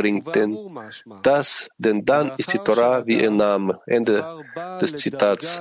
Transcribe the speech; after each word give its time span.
bringt, 0.00 0.34
denn 0.34 0.56
das, 1.22 1.68
denn 1.78 2.04
dann 2.04 2.32
ist 2.38 2.52
die 2.52 2.58
Torah 2.58 3.06
wie 3.06 3.20
ihr 3.20 3.30
Name. 3.30 3.80
Ende 3.86 4.44
des 4.80 4.96
Zitats. 4.96 5.60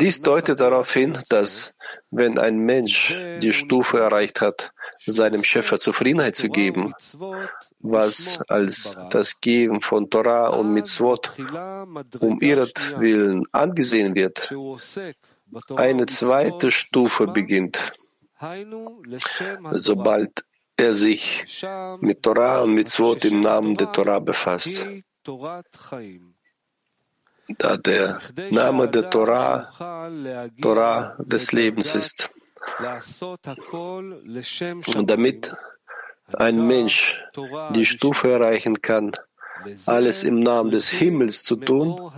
Dies 0.00 0.22
deutet 0.22 0.60
darauf 0.60 0.92
hin, 0.92 1.18
dass 1.28 1.76
wenn 2.10 2.38
ein 2.38 2.58
Mensch 2.58 3.16
die 3.42 3.52
Stufe 3.52 3.98
erreicht 4.00 4.40
hat, 4.40 4.72
seinem 4.98 5.44
Schöpfer 5.44 5.76
Zufriedenheit 5.76 6.36
zu 6.36 6.48
geben, 6.48 6.94
was 7.80 8.40
als 8.48 8.96
das 9.10 9.40
Geben 9.40 9.80
von 9.82 10.08
Torah 10.08 10.48
und 10.48 10.72
Mitzvot 10.72 11.32
um 12.20 12.40
ihretwillen 12.40 13.44
angesehen 13.52 14.14
wird, 14.14 14.54
eine 15.76 16.06
zweite 16.06 16.70
Stufe 16.70 17.26
beginnt. 17.26 17.92
Sobald 19.70 20.44
er 20.76 20.94
sich 20.94 21.44
mit 22.00 22.22
Torah 22.22 22.62
und 22.62 22.74
Mitzvot 22.74 23.24
im 23.24 23.40
Namen 23.40 23.76
der 23.76 23.92
Torah 23.92 24.18
befasst. 24.20 24.86
Da 27.58 27.76
der 27.76 28.18
Name 28.50 28.88
der 28.88 29.08
Torah 29.08 29.70
Torah 30.60 31.16
des 31.18 31.52
Lebens 31.52 31.94
ist. 31.94 32.30
Und 34.94 35.10
damit 35.10 35.54
ein 36.32 36.66
Mensch 36.66 37.22
die 37.70 37.84
Stufe 37.84 38.32
erreichen 38.32 38.82
kann, 38.82 39.12
alles 39.86 40.24
im 40.24 40.40
Namen 40.40 40.70
des 40.72 40.90
Himmels 40.90 41.44
zu 41.44 41.56
tun, 41.56 42.10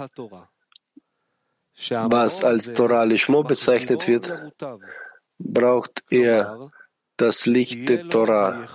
was 1.91 2.43
als 2.43 2.73
Torah 2.73 3.05
Lishmo 3.05 3.43
bezeichnet 3.43 4.09
wird, 4.09 4.33
braucht 5.39 6.03
er 6.11 6.71
das 7.19 7.47
Licht 7.47 7.89
der 7.89 8.09
Torah. 8.09 8.67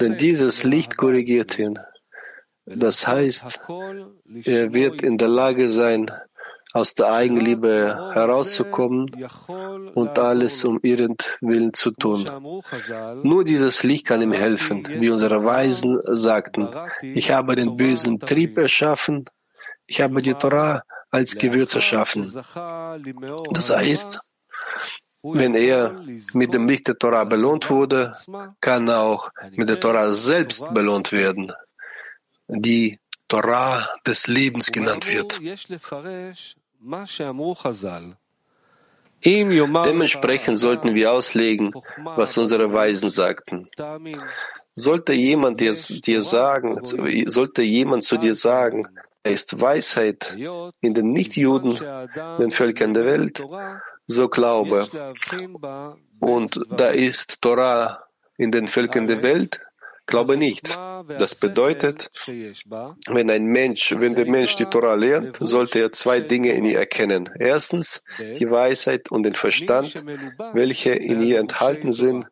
Denn 0.00 0.16
dieses 0.18 0.64
Licht 0.64 0.96
korrigiert 0.96 1.58
ihn. 1.58 1.78
Das 2.66 3.06
heißt, 3.06 3.60
er 4.44 4.72
wird 4.72 5.02
in 5.02 5.16
der 5.18 5.28
Lage 5.28 5.68
sein, 5.68 6.10
aus 6.74 6.94
der 6.94 7.12
Eigenliebe 7.12 8.12
herauszukommen 8.14 9.06
und 9.94 10.18
alles 10.18 10.64
um 10.64 10.78
ihren 10.82 11.16
Willen 11.40 11.72
zu 11.74 11.90
tun. 11.90 12.24
Nur 13.22 13.44
dieses 13.44 13.82
Licht 13.82 14.06
kann 14.06 14.22
ihm 14.22 14.32
helfen, 14.32 14.86
wie 14.88 15.10
unsere 15.10 15.44
Weisen 15.44 16.00
sagten. 16.04 16.68
Ich 17.02 17.30
habe 17.30 17.56
den 17.56 17.76
bösen 17.76 18.18
Trieb 18.18 18.56
erschaffen, 18.56 19.26
ich 19.86 20.00
habe 20.00 20.22
die 20.22 20.34
Torah 20.34 20.82
als 21.10 21.36
Gewürz 21.36 21.74
erschaffen. 21.74 22.32
Das 23.52 23.70
heißt, 23.70 24.20
wenn 25.22 25.54
er 25.54 26.02
mit 26.34 26.52
dem 26.52 26.68
Licht 26.68 26.88
der 26.88 26.98
Torah 26.98 27.24
belohnt 27.24 27.70
wurde, 27.70 28.12
kann 28.60 28.88
er 28.88 29.00
auch 29.00 29.30
mit 29.52 29.68
der 29.68 29.78
Torah 29.78 30.12
selbst 30.12 30.74
belohnt 30.74 31.12
werden, 31.12 31.52
die 32.48 32.98
Torah 33.28 33.88
des 34.06 34.26
Lebens 34.26 34.72
genannt 34.72 35.06
wird. 35.06 35.40
Dementsprechend 39.24 40.58
sollten 40.58 40.94
wir 40.94 41.12
auslegen, 41.12 41.72
was 42.16 42.36
unsere 42.36 42.72
Weisen 42.72 43.08
sagten. 43.08 43.68
Sollte 44.74 45.12
jemand 45.12 45.60
dir, 45.60 45.72
dir 45.72 46.22
sagen, 46.22 46.78
sollte 47.26 47.62
jemand 47.62 48.02
zu 48.02 48.16
dir 48.16 48.34
sagen, 48.34 48.88
er 49.22 49.32
ist 49.32 49.60
Weisheit 49.60 50.34
in 50.80 50.94
den 50.94 51.12
Nichtjuden, 51.12 51.78
den 52.40 52.50
Völkern 52.50 52.92
der 52.92 53.04
Welt, 53.04 53.40
so 54.06 54.28
glaube. 54.28 54.88
Und 56.20 56.60
da 56.76 56.88
ist 56.88 57.42
Torah 57.42 58.04
in 58.36 58.50
den 58.50 58.68
Völkern 58.68 59.06
der 59.06 59.22
Welt, 59.22 59.60
glaube 60.06 60.36
nicht. 60.36 60.78
Das 61.18 61.34
bedeutet, 61.34 62.10
wenn 63.08 63.30
ein 63.30 63.44
Mensch, 63.44 63.94
wenn 63.98 64.14
der 64.14 64.26
Mensch 64.26 64.56
die 64.56 64.66
Torah 64.66 64.94
lernt, 64.94 65.38
sollte 65.40 65.80
er 65.80 65.92
zwei 65.92 66.20
Dinge 66.20 66.52
in 66.52 66.64
ihr 66.64 66.78
erkennen. 66.78 67.28
Erstens 67.38 68.04
die 68.18 68.50
Weisheit 68.50 69.10
und 69.10 69.24
den 69.24 69.34
Verstand, 69.34 70.02
welche 70.52 70.92
in 70.94 71.20
ihr 71.20 71.38
enthalten 71.38 71.92
sind 71.92 72.26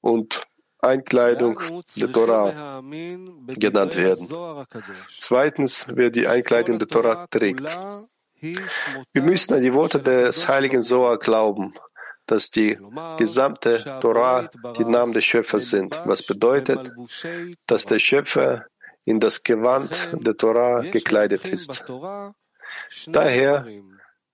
und 0.00 0.42
Einkleidung 0.80 1.58
der 1.96 2.12
Torah 2.12 2.82
genannt 3.46 3.96
werden. 3.96 4.28
Zweitens, 5.18 5.86
wer 5.94 6.10
die 6.10 6.26
Einkleidung 6.26 6.78
der 6.78 6.88
Torah 6.88 7.26
trägt. 7.26 7.76
Wir 9.12 9.22
müssen 9.22 9.54
an 9.54 9.60
die 9.62 9.72
Worte 9.72 10.00
des 10.00 10.46
heiligen 10.48 10.82
Zohar 10.82 11.18
glauben, 11.18 11.74
dass 12.26 12.50
die 12.50 12.78
gesamte 13.16 13.98
Torah 14.00 14.50
die 14.76 14.84
Namen 14.84 15.12
des 15.12 15.24
Schöpfers 15.24 15.70
sind, 15.70 16.00
was 16.04 16.26
bedeutet, 16.26 16.92
dass 17.66 17.86
der 17.86 17.98
Schöpfer 17.98 18.66
in 19.04 19.20
das 19.20 19.42
Gewand 19.42 20.10
der 20.12 20.36
Torah 20.36 20.80
gekleidet 20.80 21.48
ist. 21.48 21.84
Daher 23.06 23.66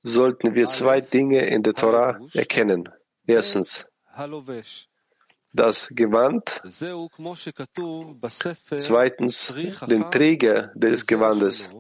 sollten 0.03 0.54
wir 0.54 0.66
zwei 0.66 1.00
Dinge 1.00 1.47
in 1.47 1.62
der 1.62 1.75
Torah 1.75 2.19
erkennen. 2.34 2.88
Erstens, 3.26 3.87
das 5.53 5.88
Gewand, 5.88 6.62
zweitens 8.76 9.54
den 9.87 10.10
Träger 10.10 10.72
des 10.75 11.06
Gewandes. 11.06 11.70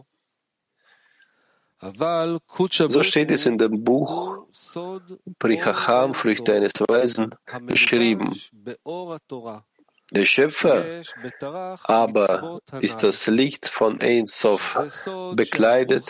So 1.80 3.02
steht 3.02 3.30
es 3.30 3.46
in 3.46 3.56
dem 3.56 3.82
Buch 3.84 4.46
Prichacham, 5.38 6.14
Früchte 6.14 6.52
eines 6.52 6.72
Weisen, 6.86 7.34
beschrieben. 7.62 8.38
Der 10.12 10.24
Schöpfer 10.24 11.02
aber 11.84 12.60
ist 12.80 13.02
das 13.02 13.28
Licht 13.28 13.68
von 13.68 14.00
Ein 14.00 14.26
Sof, 14.26 14.78
bekleidet 15.34 16.04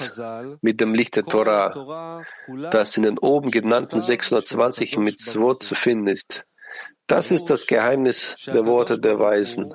mit 0.62 0.80
dem 0.80 0.94
Licht 0.94 1.16
der 1.16 1.26
Torah, 1.26 2.24
das 2.70 2.96
in 2.96 3.02
den 3.02 3.18
oben 3.18 3.50
genannten 3.50 4.00
620 4.00 4.96
Mitzvot 4.96 5.62
zu 5.62 5.74
finden 5.74 6.08
ist. 6.08 6.44
Das 7.06 7.30
ist 7.30 7.50
das 7.50 7.66
Geheimnis 7.66 8.36
der 8.46 8.64
Worte 8.66 8.98
der 8.98 9.18
Weisen. 9.18 9.74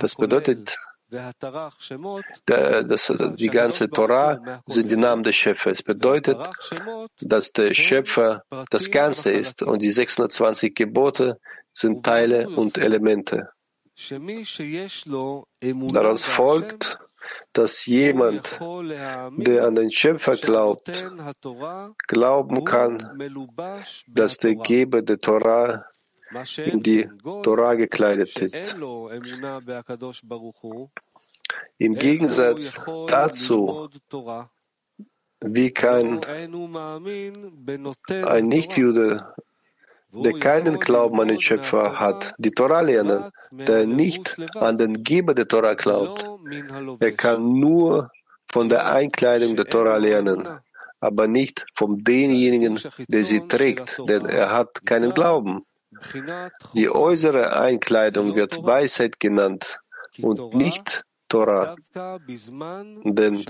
Das 0.00 0.16
bedeutet, 0.16 0.76
das, 1.08 3.12
die 3.36 3.48
ganze 3.48 3.88
Torah 3.88 4.62
sind 4.66 4.90
die 4.90 4.96
Namen 4.96 5.22
des 5.22 5.36
Schöpfers. 5.36 5.78
Es 5.78 5.84
bedeutet, 5.84 6.36
dass 7.20 7.52
der 7.52 7.74
Schöpfer 7.74 8.42
das 8.70 8.90
Ganze 8.90 9.32
ist. 9.32 9.62
Und 9.62 9.82
die 9.82 9.92
620 9.92 10.74
Gebote 10.74 11.38
sind 11.72 12.04
Teile 12.04 12.48
und 12.48 12.78
Elemente. 12.78 13.50
Daraus 15.92 16.24
folgt, 16.24 16.98
dass 17.52 17.86
jemand, 17.86 18.58
der 19.36 19.64
an 19.64 19.74
den 19.74 19.90
Schöpfer 19.90 20.36
glaubt, 20.36 21.04
glauben 22.06 22.64
kann, 22.64 23.18
dass 24.06 24.38
der 24.38 24.54
Geber 24.56 25.02
der 25.02 25.18
Torah 25.18 25.86
in 26.56 26.82
die 26.82 27.08
Torah 27.42 27.74
gekleidet 27.74 28.40
ist. 28.40 28.76
Im 31.78 31.94
Gegensatz 31.94 32.80
dazu, 33.06 33.88
wie 35.40 35.70
kann 35.70 36.20
ein 38.26 38.48
Nichtjude, 38.48 39.34
der 40.12 40.38
keinen 40.38 40.78
Glauben 40.80 41.20
an 41.20 41.28
den 41.28 41.40
Schöpfer 41.40 42.00
hat, 42.00 42.34
die 42.38 42.50
Torah 42.50 42.80
lernen, 42.80 43.30
der 43.50 43.86
nicht 43.86 44.36
an 44.54 44.78
den 44.78 45.02
Geber 45.02 45.34
der 45.34 45.46
Torah 45.48 45.74
glaubt. 45.74 46.24
Er 47.00 47.12
kann 47.12 47.52
nur 47.52 48.10
von 48.48 48.68
der 48.68 48.90
Einkleidung 48.90 49.56
der 49.56 49.66
Torah 49.66 49.96
lernen, 49.98 50.48
aber 51.00 51.26
nicht 51.26 51.66
von 51.74 52.02
denjenigen, 52.02 52.80
der 53.08 53.24
sie 53.24 53.46
trägt, 53.46 54.00
denn 54.08 54.24
er 54.26 54.50
hat 54.50 54.86
keinen 54.86 55.12
Glauben. 55.12 55.64
Die 56.74 56.90
äußere 56.90 57.56
Einkleidung 57.56 58.34
wird 58.34 58.62
Weisheit 58.62 59.18
genannt 59.20 59.78
und 60.20 60.54
nicht 60.54 61.04
Torah. 61.28 61.76
Denn 63.04 63.44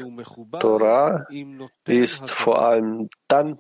Torah 0.58 1.26
ist 1.86 2.30
vor 2.30 2.62
allem 2.62 3.08
dann, 3.28 3.58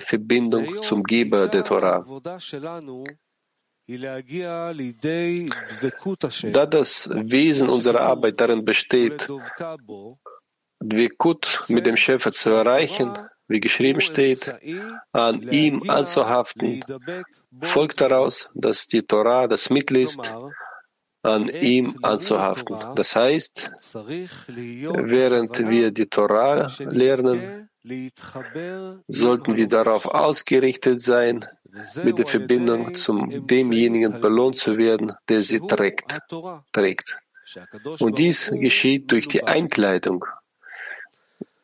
Verbindung 0.00 0.82
zum 0.82 1.04
Geber 1.04 1.48
der 1.48 1.62
Torah. 1.64 2.04
Da 6.52 6.66
das 6.66 7.08
Wesen 7.12 7.68
unserer 7.68 8.00
Arbeit 8.00 8.40
darin 8.40 8.64
besteht, 8.64 9.28
Dvekut 10.88 11.64
mit 11.68 11.86
dem 11.86 11.96
Schöpfer 11.96 12.32
zu 12.32 12.50
erreichen, 12.50 13.12
wie 13.48 13.60
geschrieben 13.60 14.00
steht, 14.00 14.54
an 15.12 15.42
ihm 15.42 15.88
anzuhaften, 15.88 16.84
folgt 17.62 18.00
daraus, 18.00 18.50
dass 18.54 18.86
die 18.86 19.02
Torah 19.02 19.46
das 19.46 19.70
Mittel 19.70 19.98
ist, 19.98 20.32
an 21.22 21.48
ihm 21.48 21.98
anzuhaften. 22.02 22.76
Das 22.94 23.16
heißt, 23.16 23.70
während 24.48 25.58
wir 25.58 25.90
die 25.90 26.06
Torah 26.06 26.66
lernen, 26.78 27.68
sollten 29.08 29.56
wir 29.56 29.68
darauf 29.68 30.06
ausgerichtet 30.06 31.00
sein, 31.00 31.46
mit 32.02 32.18
der 32.18 32.26
Verbindung 32.26 32.94
zum 32.94 33.46
demjenigen 33.46 34.20
belohnt 34.20 34.56
zu 34.56 34.76
werden, 34.78 35.12
der 35.28 35.42
sie 35.42 35.60
trägt. 35.60 36.18
trägt. 36.72 37.18
Und 38.00 38.18
dies 38.18 38.50
geschieht 38.50 39.12
durch 39.12 39.28
die 39.28 39.44
Einkleidung. 39.44 40.24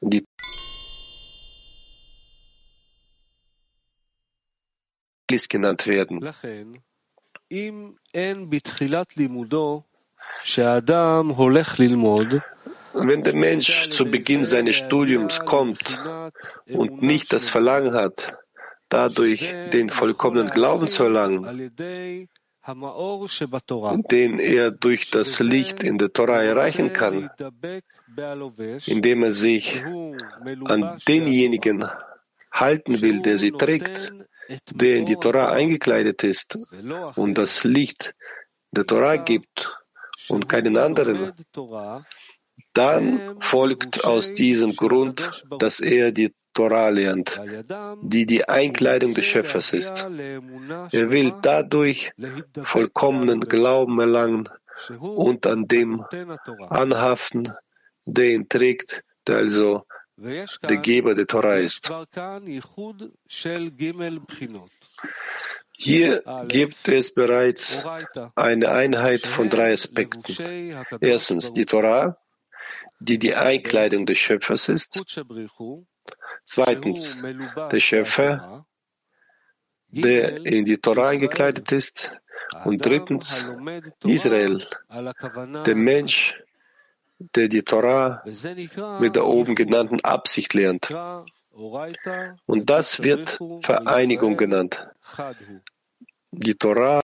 Die 0.02 0.24
genannt 5.48 5.86
werden. 5.86 6.20
Wenn 12.94 13.22
der 13.22 13.34
Mensch 13.34 13.88
zu 13.90 14.04
Beginn 14.04 14.44
seines 14.44 14.76
Studiums 14.76 15.38
kommt 15.44 16.02
und 16.66 17.02
nicht 17.02 17.32
das 17.32 17.48
Verlangen 17.48 17.94
hat, 17.94 18.36
dadurch 18.88 19.40
den 19.72 19.88
vollkommenen 19.88 20.48
Glauben 20.48 20.88
zu 20.88 21.04
erlangen, 21.04 21.72
den 22.64 24.38
er 24.38 24.70
durch 24.70 25.10
das 25.10 25.40
Licht 25.40 25.82
in 25.82 25.98
der 25.98 26.12
Torah 26.12 26.42
erreichen 26.42 26.92
kann, 26.92 27.30
indem 28.86 29.22
er 29.24 29.32
sich 29.32 29.82
an 30.64 30.98
denjenigen 31.08 31.84
halten 32.52 33.00
will, 33.00 33.20
der 33.20 33.38
sie 33.38 33.52
trägt, 33.52 34.12
der 34.70 34.96
in 34.96 35.06
die 35.06 35.16
Torah 35.16 35.50
eingekleidet 35.50 36.22
ist 36.24 36.58
und 37.16 37.38
das 37.38 37.64
Licht 37.64 38.14
der 38.70 38.86
Torah 38.86 39.16
gibt 39.16 39.70
und 40.28 40.48
keinen 40.48 40.76
anderen, 40.76 41.32
dann 42.74 43.40
folgt 43.40 44.04
aus 44.04 44.32
diesem 44.32 44.76
Grund, 44.76 45.44
dass 45.58 45.80
er 45.80 46.12
die 46.12 46.32
Torah 46.52 46.88
lernt, 46.88 47.40
die 48.02 48.26
die 48.26 48.48
Einkleidung 48.48 49.14
des 49.14 49.26
Schöpfers 49.26 49.72
ist. 49.72 50.02
Er 50.02 51.10
will 51.10 51.34
dadurch 51.42 52.12
vollkommenen 52.62 53.40
Glauben 53.40 53.98
erlangen 54.00 54.48
und 54.98 55.46
an 55.46 55.66
dem 55.66 56.04
anhaften, 56.68 57.52
der 58.04 58.30
ihn 58.30 58.48
trägt, 58.48 59.02
der 59.26 59.36
also 59.36 59.86
der 60.16 60.76
Geber 60.76 61.14
der 61.14 61.26
Torah 61.26 61.56
ist. 61.56 61.90
Hier 65.74 66.22
gibt 66.48 66.88
es 66.88 67.14
bereits 67.14 67.80
eine 68.36 68.68
Einheit 68.70 69.26
von 69.26 69.48
drei 69.48 69.72
Aspekten. 69.72 70.76
Erstens 71.00 71.52
die 71.52 71.66
Torah, 71.66 72.18
die 73.00 73.18
die 73.18 73.34
Einkleidung 73.34 74.06
des 74.06 74.18
Schöpfers 74.18 74.68
ist. 74.68 75.02
Zweitens 76.44 77.22
der 77.22 77.80
Schöpfer, 77.80 78.66
der 79.88 80.44
in 80.44 80.64
die 80.64 80.78
Torah 80.78 81.08
eingekleidet 81.08 81.70
ist. 81.72 82.12
Und 82.64 82.84
drittens 82.84 83.48
Israel, 84.04 84.66
der 85.66 85.74
Mensch, 85.74 86.34
der 87.18 87.48
die 87.48 87.62
Torah 87.62 88.22
mit 89.00 89.16
der 89.16 89.26
oben 89.26 89.54
genannten 89.54 90.00
Absicht 90.00 90.54
lernt. 90.54 90.88
Und 92.46 92.70
das 92.70 93.02
wird 93.02 93.38
Vereinigung 93.62 94.36
genannt. 94.36 94.86
Die 96.30 96.54
Torah 96.54 97.00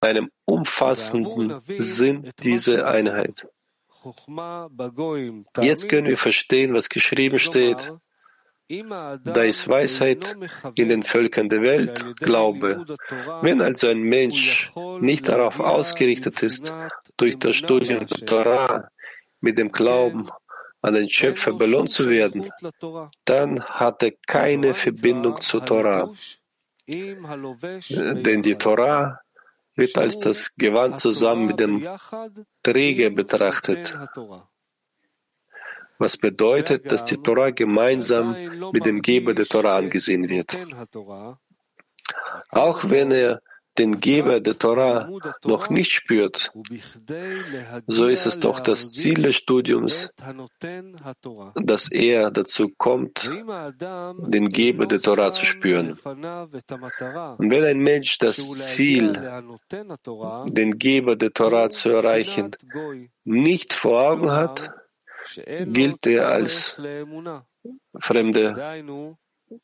einem 0.00 0.30
umfassenden 0.46 1.60
Sinn 1.78 2.30
diese 2.42 2.86
Einheit. 2.86 3.46
Jetzt 5.60 5.88
können 5.88 6.06
wir 6.06 6.18
verstehen, 6.18 6.74
was 6.74 6.88
geschrieben 6.88 7.38
steht. 7.38 7.92
Da 8.68 9.42
ist 9.42 9.68
Weisheit 9.68 10.36
in 10.76 10.88
den 10.88 11.02
Völkern 11.02 11.48
der 11.48 11.62
Welt, 11.62 12.16
Glaube. 12.20 12.86
Wenn 13.42 13.60
also 13.60 13.88
ein 13.88 14.02
Mensch 14.02 14.70
nicht 15.00 15.28
darauf 15.28 15.58
ausgerichtet 15.58 16.42
ist, 16.42 16.72
durch 17.16 17.36
das 17.38 17.56
Studium 17.56 18.06
der 18.06 18.26
Torah 18.26 18.88
mit 19.40 19.58
dem 19.58 19.72
Glauben 19.72 20.28
an 20.82 20.94
den 20.94 21.10
Schöpfer 21.10 21.52
belohnt 21.52 21.90
zu 21.90 22.08
werden, 22.08 22.48
dann 23.24 23.64
hat 23.64 24.04
er 24.04 24.12
keine 24.26 24.72
Verbindung 24.74 25.40
zur 25.40 25.64
Torah. 25.64 26.12
Denn 26.88 28.42
die 28.42 28.54
Torah 28.54 29.20
wird 29.80 29.98
als 29.98 30.18
das 30.20 30.54
Gewand 30.54 31.00
zusammen 31.00 31.46
mit 31.46 31.58
dem 31.58 31.88
Träger 32.62 33.10
betrachtet 33.10 33.92
was 36.00 36.16
bedeutet, 36.16 36.90
dass 36.90 37.04
die 37.04 37.18
Torah 37.18 37.50
gemeinsam 37.50 38.34
mit 38.72 38.86
dem 38.86 39.02
Geber 39.02 39.34
der 39.34 39.44
Torah 39.44 39.76
angesehen 39.76 40.30
wird. 40.30 40.58
Auch 42.48 42.88
wenn 42.88 43.12
er 43.12 43.42
den 43.78 44.00
Geber 44.00 44.40
der 44.40 44.58
Torah 44.58 45.08
noch 45.44 45.70
nicht 45.70 45.92
spürt, 45.92 46.52
so 47.86 48.06
ist 48.06 48.26
es 48.26 48.38
doch 48.38 48.60
das 48.60 48.90
Ziel 48.90 49.22
des 49.22 49.36
Studiums, 49.36 50.10
dass 51.54 51.90
er 51.90 52.30
dazu 52.30 52.70
kommt, 52.76 53.30
den 54.18 54.48
Geber 54.48 54.86
der 54.86 55.00
Torah 55.00 55.30
zu 55.30 55.46
spüren. 55.46 55.92
Und 55.92 57.50
wenn 57.50 57.64
ein 57.64 57.78
Mensch 57.78 58.18
das 58.18 58.36
Ziel, 58.36 59.12
den 60.48 60.78
Geber 60.78 61.16
der 61.16 61.32
Torah 61.32 61.68
zu 61.68 61.90
erreichen, 61.90 62.56
nicht 63.24 63.72
vor 63.72 64.10
Augen 64.10 64.30
hat, 64.30 64.70
gilt 65.66 66.06
er 66.06 66.28
als 66.28 66.76
fremde, 67.98 68.54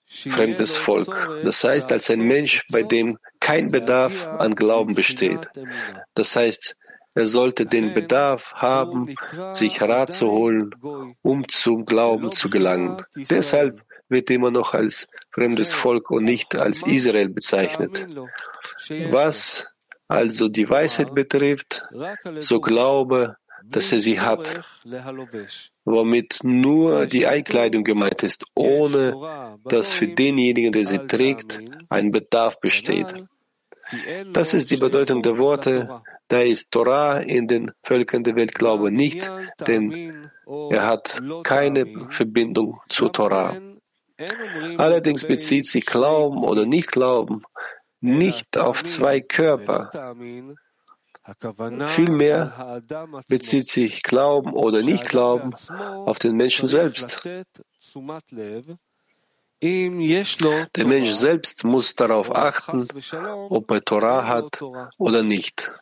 fremdes 0.07 0.77
Volk. 0.77 1.41
Das 1.45 1.63
heißt, 1.63 1.93
als 1.93 2.11
ein 2.11 2.21
Mensch, 2.21 2.65
bei 2.71 2.83
dem 2.83 3.19
kein 3.41 3.71
Bedarf 3.71 4.27
an 4.27 4.55
Glauben 4.55 4.95
besteht. 4.95 5.49
Das 6.15 6.37
heißt, 6.37 6.77
er 7.15 7.27
sollte 7.27 7.65
den 7.65 7.95
Bedarf 7.95 8.53
haben, 8.55 9.15
sich 9.51 9.81
Rat 9.81 10.13
zu 10.13 10.31
holen, 10.31 10.71
um 11.23 11.49
zum 11.49 11.87
Glauben 11.87 12.31
zu 12.31 12.51
gelangen. 12.51 13.03
Deshalb 13.15 13.81
wird 14.09 14.31
immer 14.31 14.51
noch 14.51 14.75
als 14.75 15.09
fremdes 15.33 15.73
Volk 15.73 16.11
und 16.11 16.25
nicht 16.25 16.61
als 16.61 16.83
Israel 16.83 17.31
bezeichnet. 17.31 18.07
Was 19.11 19.67
also 20.09 20.49
die 20.49 20.69
Weisheit 20.69 21.15
betrifft, 21.15 21.83
so 22.39 22.61
glaube, 22.61 23.37
dass 23.71 23.93
er 23.93 24.01
sie 24.01 24.21
hat, 24.21 24.61
womit 25.85 26.41
nur 26.43 27.07
die 27.07 27.27
Einkleidung 27.27 27.85
gemeint 27.85 28.23
ist, 28.23 28.45
ohne 28.55 29.59
dass 29.65 29.93
für 29.93 30.09
denjenigen, 30.09 30.73
der 30.73 30.85
sie 30.85 30.99
trägt, 30.99 31.61
ein 31.89 32.11
Bedarf 32.11 32.61
besteht. 32.61 33.15
Das 34.33 34.53
ist 34.55 34.71
die 34.71 34.77
Bedeutung 34.77 35.23
der 35.23 35.39
Worte, 35.39 36.03
da 36.29 36.41
ist 36.41 36.73
Torah 36.73 37.19
in 37.19 37.47
den 37.47 37.71
Völkern 37.85 38.25
der 38.25 38.35
Welt 38.35 38.55
Glaube 38.55 38.91
nicht, 38.91 39.31
denn 39.67 40.29
er 40.71 40.87
hat 40.87 41.23
keine 41.45 42.09
Verbindung 42.11 42.81
zur 42.89 43.13
Torah. 43.13 43.57
Allerdings 44.77 45.27
bezieht 45.27 45.67
sich 45.67 45.87
Glauben 45.87 46.43
oder 46.43 46.67
Nicht-Glauben 46.67 47.43
nicht 48.01 48.57
auf 48.59 48.83
zwei 48.85 49.21
Körper, 49.21 50.15
Vielmehr 51.89 52.83
bezieht 53.29 53.67
sich 53.67 54.03
Glauben 54.03 54.53
oder 54.53 54.83
Nicht-Glauben 54.83 55.55
auf 56.07 56.19
den 56.19 56.37
Menschen 56.37 56.69
selbst. 56.69 57.23
Der 59.61 60.87
Mensch 60.87 61.11
selbst 61.11 61.65
muss 61.65 61.95
darauf 61.95 62.35
achten, 62.35 62.87
ob 63.49 63.71
er 63.71 63.85
Torah 63.85 64.27
hat 64.27 64.63
oder 64.99 65.23
nicht. 65.23 65.73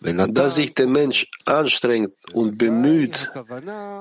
Da 0.00 0.50
sich 0.50 0.74
der 0.74 0.86
Mensch 0.86 1.28
anstrengt 1.44 2.14
und 2.32 2.56
bemüht, 2.56 3.30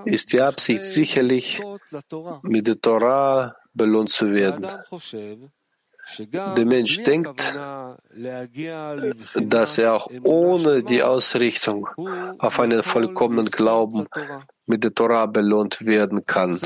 ist 0.06 0.34
die 0.34 0.42
Absicht 0.42 0.84
sicherlich, 0.84 1.62
mit 2.42 2.68
der 2.68 2.80
Torah 2.80 3.56
belohnt 3.74 4.10
zu 4.10 4.32
werden. 4.32 4.66
Der 6.18 6.66
Mensch 6.66 7.04
denkt, 7.04 7.54
dass 9.36 9.78
er 9.78 9.94
auch 9.94 10.10
ohne 10.24 10.84
die 10.84 11.04
Ausrichtung 11.04 11.88
auf 12.38 12.60
einen 12.60 12.84
vollkommenen 12.84 13.52
Glauben 13.52 14.08
mit 14.66 14.84
der 14.84 14.94
Torah 14.94 15.26
belohnt 15.26 15.86
werden 15.86 16.26
kann. 16.26 16.60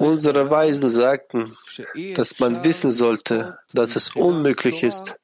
Unsere 0.00 0.50
Weisen 0.50 0.88
sagten, 0.88 1.56
dass 2.14 2.38
man 2.40 2.64
wissen 2.64 2.92
sollte, 2.92 3.58
dass 3.72 3.96
es 3.96 4.14
unmöglich 4.16 4.82
ist, 4.82 5.14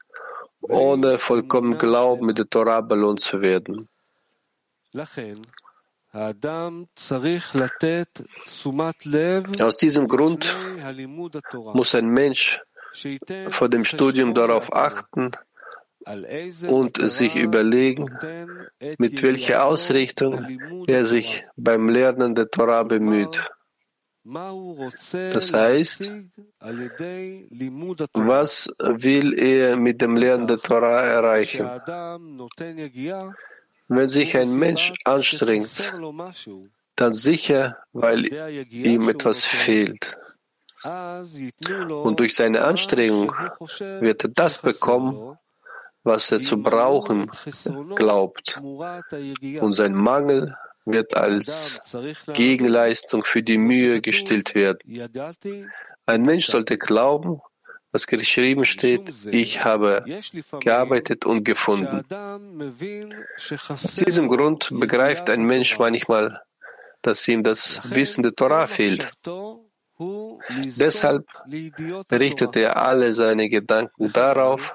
ohne 0.61 1.19
vollkommenen 1.19 1.79
Glauben 1.79 2.27
mit 2.27 2.39
der 2.39 2.49
Torah 2.49 2.81
belohnt 2.81 3.21
zu 3.21 3.41
werden. 3.41 3.89
Aus 9.61 9.77
diesem 9.79 10.07
Grund 10.07 10.57
muss 11.75 11.95
ein 11.97 12.07
Mensch 12.07 12.61
vor 13.51 13.69
dem 13.69 13.85
Studium 13.85 14.33
darauf 14.33 14.73
achten 14.73 15.33
und 16.69 17.11
sich 17.11 17.35
überlegen, 17.35 18.17
mit 18.99 19.23
welcher 19.23 19.65
Ausrichtung 19.65 20.85
er 20.87 21.05
sich 21.05 21.45
beim 21.57 21.89
Lernen 21.89 22.37
der 22.37 22.49
Torah 22.49 22.85
bemüht. 22.85 23.51
Das 24.25 25.53
heißt, 25.53 26.13
was 28.15 28.75
will 28.79 29.39
er 29.39 29.77
mit 29.77 30.01
dem 30.01 30.17
Lernen 30.17 30.47
der 30.47 30.59
Torah 30.59 31.03
erreichen? 31.03 31.69
Wenn 33.89 34.09
sich 34.09 34.37
ein 34.37 34.55
Mensch 34.57 34.93
anstrengt, 35.05 35.93
dann 36.97 37.13
sicher, 37.13 37.79
weil 37.93 38.27
ihm 38.71 39.09
etwas 39.09 39.45
fehlt. 39.45 40.17
Und 40.85 42.21
durch 42.21 42.35
seine 42.35 42.65
Anstrengung 42.65 43.33
wird 44.01 44.25
er 44.25 44.31
das 44.31 44.59
bekommen, 44.59 45.39
was 46.03 46.31
er 46.31 46.41
zu 46.41 46.63
brauchen 46.63 47.31
glaubt. 47.95 48.61
Und 48.63 49.73
sein 49.73 49.95
Mangel 49.95 50.55
wird 50.85 51.17
als 51.17 51.81
Gegenleistung 52.35 53.25
für 53.25 53.43
die 53.43 53.59
Mühe 53.59 54.01
gestillt 54.03 54.55
werden. 54.55 54.81
Ein 56.07 56.23
Mensch 56.23 56.47
sollte 56.47 56.77
glauben, 56.77 57.41
was 57.95 58.09
geschrieben 58.09 58.65
steht, 58.65 59.09
ich 59.31 59.65
habe 59.65 60.05
gearbeitet 60.61 61.25
und 61.25 61.45
gefunden. 61.45 62.03
Aus 63.69 63.93
diesem 64.05 64.27
Grund 64.29 64.69
begreift 64.73 65.31
ein 65.31 65.45
Mensch 65.45 65.79
manchmal, 65.79 66.43
dass 67.03 67.29
ihm 67.29 67.45
das 67.45 67.81
Wissen 67.95 68.25
der 68.25 68.35
Torah 68.35 68.67
fehlt. 68.67 69.13
Deshalb 70.85 71.25
richtet 72.11 72.57
er 72.57 72.77
alle 72.89 73.13
seine 73.13 73.49
Gedanken 73.49 74.13
darauf, 74.13 74.75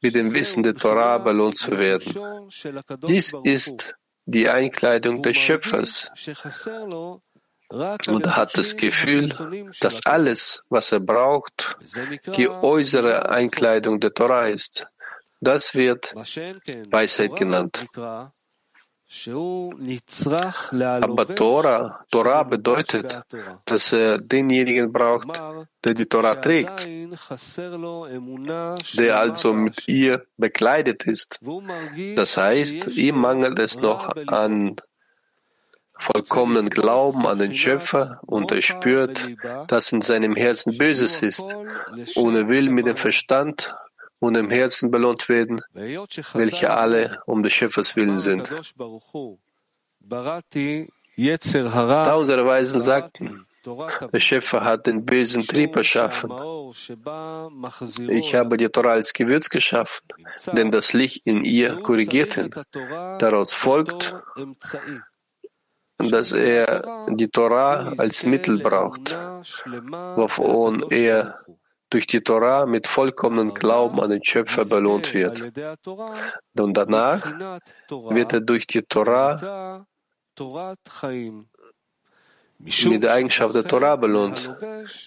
mit 0.00 0.14
dem 0.14 0.32
Wissen 0.32 0.62
der 0.62 0.76
Torah 0.76 1.18
belohnt 1.18 1.56
zu 1.56 1.72
werden. 1.72 2.48
Dies 3.08 3.34
ist 3.42 3.96
die 4.26 4.48
Einkleidung 4.48 5.22
des 5.22 5.36
Schöpfers. 5.36 6.12
Und 7.70 8.36
hat 8.36 8.58
das 8.58 8.76
Gefühl, 8.76 9.32
dass 9.80 10.04
alles, 10.04 10.64
was 10.70 10.90
er 10.90 11.00
braucht, 11.00 11.76
die 12.36 12.48
äußere 12.48 13.28
Einkleidung 13.28 14.00
der 14.00 14.12
Torah 14.12 14.48
ist. 14.48 14.88
Das 15.40 15.74
wird 15.74 16.12
Weisheit 16.14 17.36
genannt. 17.36 17.86
Aber 21.00 21.34
Torah, 21.34 22.04
Torah 22.10 22.42
bedeutet, 22.44 23.20
dass 23.64 23.92
er 23.92 24.18
denjenigen 24.18 24.92
braucht, 24.92 25.28
der 25.82 25.94
die 25.94 26.06
Torah 26.06 26.36
trägt, 26.36 26.86
der 28.96 29.18
also 29.18 29.52
mit 29.52 29.88
ihr 29.88 30.26
bekleidet 30.36 31.06
ist. 31.06 31.40
Das 32.14 32.36
heißt, 32.36 32.86
ihm 32.88 33.16
mangelt 33.16 33.58
es 33.58 33.80
noch 33.80 34.14
an 34.28 34.76
vollkommenen 36.00 36.70
Glauben 36.70 37.26
an 37.26 37.38
den 37.38 37.54
Schöpfer 37.54 38.20
und 38.26 38.50
er 38.50 38.62
spürt, 38.62 39.28
dass 39.68 39.92
in 39.92 40.00
seinem 40.00 40.34
Herzen 40.34 40.78
Böses 40.78 41.22
ist 41.22 41.54
und 42.16 42.34
er 42.34 42.48
will 42.48 42.70
mit 42.70 42.86
dem 42.86 42.96
Verstand 42.96 43.74
und 44.18 44.36
im 44.36 44.50
Herzen 44.50 44.90
belohnt 44.90 45.28
werden, 45.28 45.60
welche 45.72 46.70
alle 46.70 47.22
um 47.26 47.42
des 47.42 47.52
Schöpfers 47.52 47.96
willen 47.96 48.18
sind. 48.18 48.52
Da 50.02 50.42
unsere 52.14 52.46
Weisen 52.46 52.80
sagten, 52.80 53.46
der 53.64 54.20
Schöpfer 54.20 54.64
hat 54.64 54.86
den 54.86 55.04
bösen 55.04 55.46
Trieb 55.46 55.76
erschaffen. 55.76 56.30
Ich 58.08 58.34
habe 58.34 58.56
die 58.56 58.68
Torah 58.68 58.92
als 58.92 59.12
Gewürz 59.12 59.50
geschaffen, 59.50 60.06
denn 60.52 60.70
das 60.70 60.94
Licht 60.94 61.26
in 61.26 61.44
ihr 61.44 61.76
korrigiert 61.76 62.38
ihn. 62.38 62.50
Daraus 63.18 63.52
folgt, 63.52 64.16
dass 66.08 66.32
er 66.32 67.06
die 67.08 67.28
Torah 67.28 67.92
als 67.98 68.24
Mittel 68.24 68.58
braucht, 68.58 69.18
wovon 70.16 70.84
er 70.90 71.40
durch 71.90 72.06
die 72.06 72.20
Torah 72.20 72.66
mit 72.66 72.86
vollkommenem 72.86 73.52
Glauben 73.52 74.00
an 74.00 74.10
den 74.10 74.24
Schöpfer 74.24 74.64
belohnt 74.64 75.12
wird. 75.12 75.42
Und 76.58 76.76
danach 76.76 77.26
wird 77.88 78.32
er 78.32 78.40
durch 78.40 78.66
die 78.66 78.82
Torah 78.82 79.84
mit 82.84 83.02
der 83.02 83.12
Eigenschaft 83.12 83.54
der 83.54 83.64
Torah 83.64 83.96
belohnt, 83.96 84.54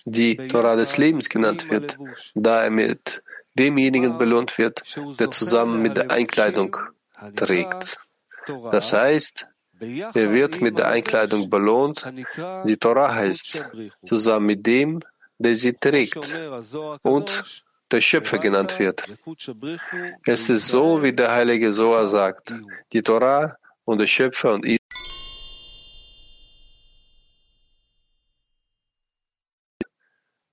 die 0.05 0.35
Torah 0.35 0.75
des 0.75 0.97
Lebens 0.97 1.29
genannt 1.29 1.69
wird, 1.69 1.97
da 2.35 2.63
er 2.63 2.69
mit 2.69 3.23
demjenigen 3.57 4.17
belohnt 4.17 4.57
wird, 4.57 4.83
der 5.19 5.31
zusammen 5.31 5.81
mit 5.81 5.97
der 5.97 6.11
Einkleidung 6.11 6.75
trägt. 7.35 7.99
Das 8.71 8.91
heißt, 8.91 9.47
er 10.13 10.31
wird 10.31 10.61
mit 10.61 10.77
der 10.77 10.87
Einkleidung 10.87 11.49
belohnt, 11.49 12.05
die 12.65 12.77
Torah 12.77 13.13
heißt, 13.13 13.63
zusammen 14.03 14.45
mit 14.47 14.65
dem, 14.65 15.01
der 15.37 15.55
sie 15.55 15.73
trägt 15.73 16.39
und 17.01 17.63
der 17.91 18.01
Schöpfer 18.01 18.39
genannt 18.39 18.79
wird. 18.79 19.03
Es 20.25 20.49
ist 20.49 20.67
so, 20.67 21.03
wie 21.03 21.13
der 21.13 21.31
heilige 21.31 21.71
Soa 21.71 22.07
sagt, 22.07 22.53
die 22.91 23.01
Torah 23.01 23.57
und 23.85 23.99
der 23.99 24.07
Schöpfer 24.07 24.53
und 24.53 24.65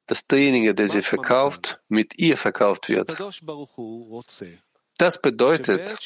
dass 0.06 0.26
derjenige, 0.26 0.74
der 0.74 0.88
sie 0.88 1.02
verkauft, 1.02 1.78
mit 1.88 2.18
ihr 2.18 2.36
verkauft 2.36 2.88
wird. 2.88 3.16
Das 4.98 5.22
bedeutet, 5.22 5.96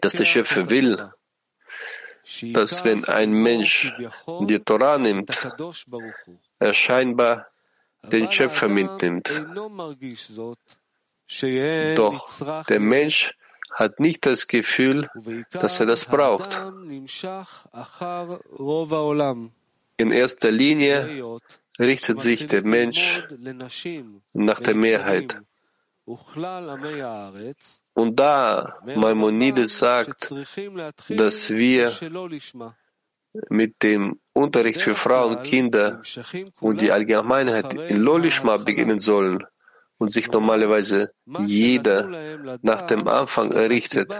dass 0.00 0.12
der 0.12 0.24
Schöpfer 0.24 0.68
will, 0.68 1.12
dass 2.52 2.84
wenn 2.84 3.04
ein 3.04 3.32
Mensch 3.32 3.92
die 4.40 4.58
Torah 4.58 4.98
nimmt, 4.98 5.30
er 6.58 6.74
scheinbar 6.74 7.46
den 8.02 8.30
Schöpfer 8.30 8.68
mitnimmt. 8.68 9.30
Doch 11.96 12.64
der 12.66 12.80
Mensch 12.80 13.34
hat 13.72 13.98
nicht 14.00 14.24
das 14.26 14.46
Gefühl, 14.46 15.08
dass 15.50 15.80
er 15.80 15.86
das 15.86 16.04
braucht. 16.04 16.60
In 19.96 20.10
erster 20.12 20.50
Linie 20.50 21.40
richtet 21.78 22.20
sich 22.20 22.46
der 22.46 22.62
Mensch 22.62 23.22
nach 24.32 24.60
der 24.60 24.74
Mehrheit. 24.74 25.40
Und 27.94 28.20
da 28.20 28.74
Maimonides 28.84 29.78
sagt, 29.78 30.34
dass 31.08 31.50
wir 31.50 31.92
mit 33.48 33.82
dem 33.82 34.20
Unterricht 34.32 34.80
für 34.80 34.94
Frauen, 34.94 35.42
Kinder 35.42 36.02
und 36.60 36.80
die 36.80 36.92
Allgemeinheit 36.92 37.74
in 37.74 37.96
Lolishma 37.96 38.58
beginnen 38.58 38.98
sollen 38.98 39.44
und 39.98 40.10
sich 40.10 40.30
normalerweise 40.30 41.12
jeder 41.46 42.58
nach 42.62 42.82
dem 42.82 43.08
Anfang 43.08 43.52
errichtet, 43.52 44.18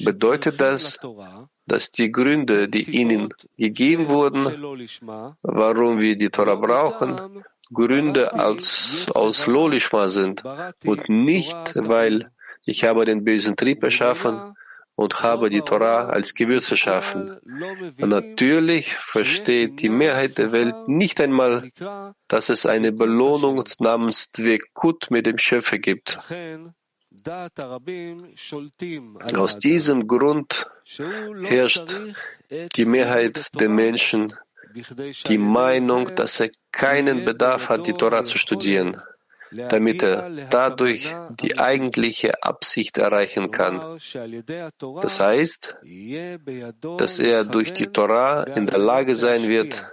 bedeutet 0.00 0.60
das, 0.60 0.98
dass 1.66 1.90
die 1.90 2.10
Gründe, 2.10 2.68
die 2.68 2.90
ihnen 2.90 3.34
gegeben 3.56 4.08
wurden, 4.08 4.46
warum 5.42 5.98
wir 6.00 6.16
die 6.16 6.30
Torah 6.30 6.54
brauchen, 6.54 7.44
Gründe 7.72 8.32
aus, 8.34 9.06
aus 9.14 9.46
Lolishma 9.46 10.08
sind 10.08 10.42
und 10.84 11.08
nicht, 11.08 11.74
weil 11.74 12.30
ich 12.64 12.84
habe 12.84 13.04
den 13.04 13.24
bösen 13.24 13.56
Trieb 13.56 13.82
erschaffen 13.82 14.54
und 14.96 15.22
habe 15.22 15.50
die 15.50 15.60
Torah 15.60 16.08
als 16.08 16.34
Gewürz 16.34 16.70
erschaffen. 16.70 17.36
Natürlich 17.98 18.94
versteht 18.94 19.80
die 19.82 19.90
Mehrheit 19.90 20.38
der 20.38 20.52
Welt 20.52 20.88
nicht 20.88 21.20
einmal, 21.20 21.70
dass 22.28 22.48
es 22.48 22.66
eine 22.66 22.92
Belohnung 22.92 23.62
namens 23.78 24.32
Dvekut 24.32 25.10
mit 25.10 25.26
dem 25.26 25.38
Schöpfer 25.38 25.78
gibt. 25.78 26.18
Aus 29.34 29.58
diesem 29.58 30.06
Grund 30.06 30.66
herrscht 31.42 32.00
die 32.50 32.84
Mehrheit 32.84 33.60
der 33.60 33.68
Menschen 33.68 34.34
die 35.26 35.38
Meinung, 35.38 36.14
dass 36.14 36.40
er 36.40 36.50
keinen 36.72 37.24
Bedarf 37.24 37.68
hat, 37.68 37.86
die 37.86 37.92
Torah 37.92 38.24
zu 38.24 38.38
studieren 38.38 39.00
damit 39.50 40.02
er 40.02 40.30
dadurch 40.50 41.14
die 41.30 41.58
eigentliche 41.58 42.42
Absicht 42.42 42.98
erreichen 42.98 43.50
kann. 43.50 43.98
Das 45.00 45.20
heißt, 45.20 45.76
dass 46.98 47.18
er 47.18 47.44
durch 47.44 47.72
die 47.72 47.86
Torah 47.86 48.44
in 48.44 48.66
der 48.66 48.78
Lage 48.78 49.14
sein 49.14 49.48
wird, 49.48 49.84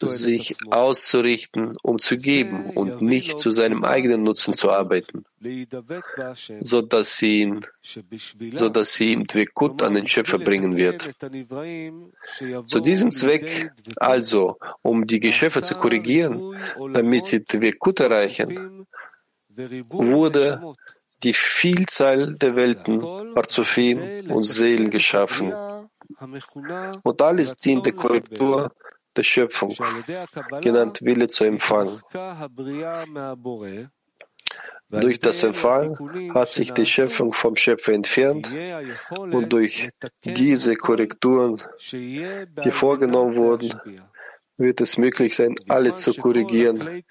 sich 0.00 0.56
auszurichten, 0.70 1.74
um 1.82 1.98
zu 1.98 2.16
geben 2.18 2.70
und 2.70 3.00
nicht 3.00 3.38
zu 3.38 3.50
seinem 3.50 3.82
eigenen 3.84 4.22
Nutzen 4.22 4.52
zu 4.52 4.70
arbeiten, 4.70 5.24
so 6.60 6.82
dass 6.82 7.16
sie 7.16 7.40
ihn, 7.40 7.60
so 8.52 8.68
dass 8.68 8.92
sie 8.92 9.12
ihm 9.12 9.26
Dwekut 9.26 9.82
an 9.82 9.94
den 9.94 10.06
Schöpfer 10.06 10.38
bringen 10.38 10.76
wird. 10.76 11.10
Zu 12.66 12.80
diesem 12.80 13.10
Zweck, 13.10 13.72
also, 13.96 14.58
um 14.82 15.06
die 15.06 15.20
Geschöpfe 15.20 15.62
zu 15.62 15.74
korrigieren, 15.74 16.54
damit 16.92 17.24
sie 17.24 17.44
Dwekut 17.44 18.00
erreichen, 18.00 18.86
wurde 19.88 20.74
die 21.22 21.34
Vielzahl 21.34 22.34
der 22.34 22.54
Welten, 22.54 23.00
Parzufin 23.34 24.30
und 24.30 24.42
Seelen 24.42 24.90
geschaffen. 24.90 25.54
Und 27.02 27.22
alles 27.22 27.56
dient 27.56 27.86
der 27.86 27.92
Korrektur 27.94 28.72
der 29.18 29.24
Schöpfung, 29.24 29.74
genannt 30.62 31.00
Wille 31.02 31.28
zu 31.28 31.44
empfangen. 31.44 32.00
Durch 34.90 35.20
das 35.20 35.42
Empfang 35.42 35.98
hat 36.32 36.50
sich 36.50 36.72
die 36.72 36.86
Schöpfung 36.86 37.34
vom 37.34 37.56
Schöpfer 37.56 37.92
entfernt 37.92 38.50
und 39.18 39.52
durch 39.52 39.90
diese 40.24 40.76
Korrekturen, 40.76 41.62
die 41.92 42.70
vorgenommen 42.70 43.36
wurden, 43.36 43.74
wird 44.56 44.80
es 44.80 44.96
möglich 44.96 45.36
sein, 45.36 45.54
alles 45.68 45.98
zu 45.98 46.14
korrigieren, 46.14 47.02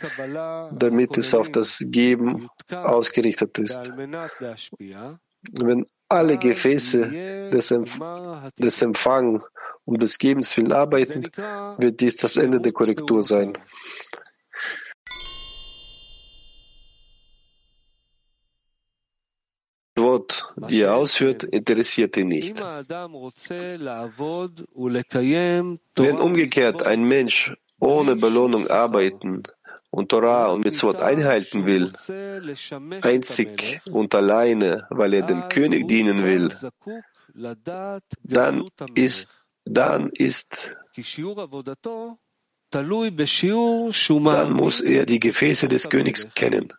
damit 0.71 1.17
es 1.17 1.33
auf 1.35 1.49
das 1.49 1.83
Geben 1.85 2.47
ausgerichtet 2.71 3.59
ist. 3.59 3.91
Wenn 5.61 5.85
alle 6.09 6.37
Gefäße 6.37 7.49
des, 7.51 7.71
Empf 7.71 7.97
des 8.57 8.81
Empfangen 8.81 9.43
um 9.87 9.97
des 9.97 10.19
Gebens 10.19 10.55
willen 10.57 10.73
arbeiten, 10.73 11.23
wird 11.77 12.01
dies 12.01 12.17
das 12.17 12.35
Ende 12.35 12.59
der 12.59 12.73
Korrektur 12.73 13.23
sein. 13.23 13.57
Das 19.95 20.03
Wort, 20.03 20.53
die 20.57 20.81
er 20.81 20.95
ausführt, 20.95 21.45
interessiert 21.45 22.17
ihn 22.17 22.27
nicht. 22.27 22.61
Wenn 25.95 26.17
umgekehrt 26.17 26.85
ein 26.85 27.03
Mensch 27.03 27.55
ohne 27.79 28.15
Belohnung 28.17 28.67
arbeiten 28.67 29.43
und 29.89 30.09
Torah 30.09 30.47
und 30.47 30.65
Mitzvot 30.65 31.01
einhalten 31.01 31.65
will, 31.65 31.93
einzig 33.01 33.79
und 33.89 34.13
alleine, 34.13 34.85
weil 34.89 35.13
er 35.13 35.21
dem 35.21 35.47
König 35.47 35.87
dienen 35.87 36.23
will, 36.25 36.51
dann 38.23 38.65
ist 38.93 39.36
dann 39.69 40.09
ist 40.09 40.71
dann 44.33 44.51
muss 44.51 44.81
er 44.81 45.05
die 45.05 45.19
Gefäße 45.19 45.67
des 45.67 45.89
Königs 45.89 46.33
kennen. 46.33 46.73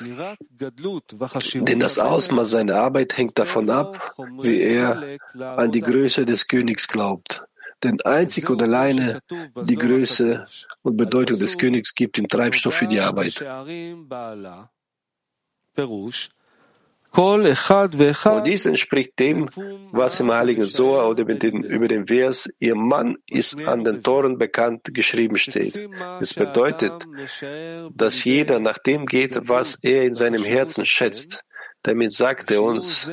Denn 0.00 1.80
das 1.80 1.98
Ausmaß 1.98 2.50
seiner 2.50 2.76
Arbeit 2.76 3.16
hängt 3.16 3.38
davon 3.38 3.70
ab, 3.70 4.14
wie 4.42 4.60
er 4.60 5.18
an 5.38 5.70
die 5.70 5.82
Größe 5.82 6.24
des 6.24 6.48
Königs 6.48 6.88
glaubt. 6.88 7.44
Denn 7.82 8.00
einzig 8.00 8.48
und 8.48 8.62
alleine 8.62 9.20
die 9.62 9.76
Größe 9.76 10.46
und 10.82 10.96
Bedeutung 10.96 11.38
des 11.38 11.58
Königs 11.58 11.94
gibt 11.94 12.18
ihm 12.18 12.28
Treibstoff 12.28 12.74
für 12.74 12.86
die 12.86 13.00
Arbeit. 13.00 13.44
Und 17.16 18.46
dies 18.46 18.66
entspricht 18.66 19.18
dem, 19.18 19.48
was 19.92 20.18
im 20.20 20.32
Heiligen 20.32 20.64
Soa 20.64 21.06
oder 21.06 21.22
über 21.22 21.34
den, 21.34 21.62
über 21.62 21.86
den 21.86 22.06
Vers, 22.08 22.50
ihr 22.58 22.74
Mann 22.74 23.18
ist 23.28 23.56
an 23.66 23.84
den 23.84 24.02
Toren 24.02 24.36
bekannt, 24.36 24.92
geschrieben 24.92 25.36
steht. 25.36 25.78
Es 26.20 26.34
bedeutet, 26.34 27.06
dass 27.94 28.24
jeder 28.24 28.58
nach 28.58 28.78
dem 28.78 29.06
geht, 29.06 29.48
was 29.48 29.76
er 29.82 30.04
in 30.04 30.14
seinem 30.14 30.42
Herzen 30.42 30.84
schätzt. 30.84 31.44
Damit 31.82 32.12
sagt 32.12 32.50
er 32.50 32.62
uns, 32.62 33.08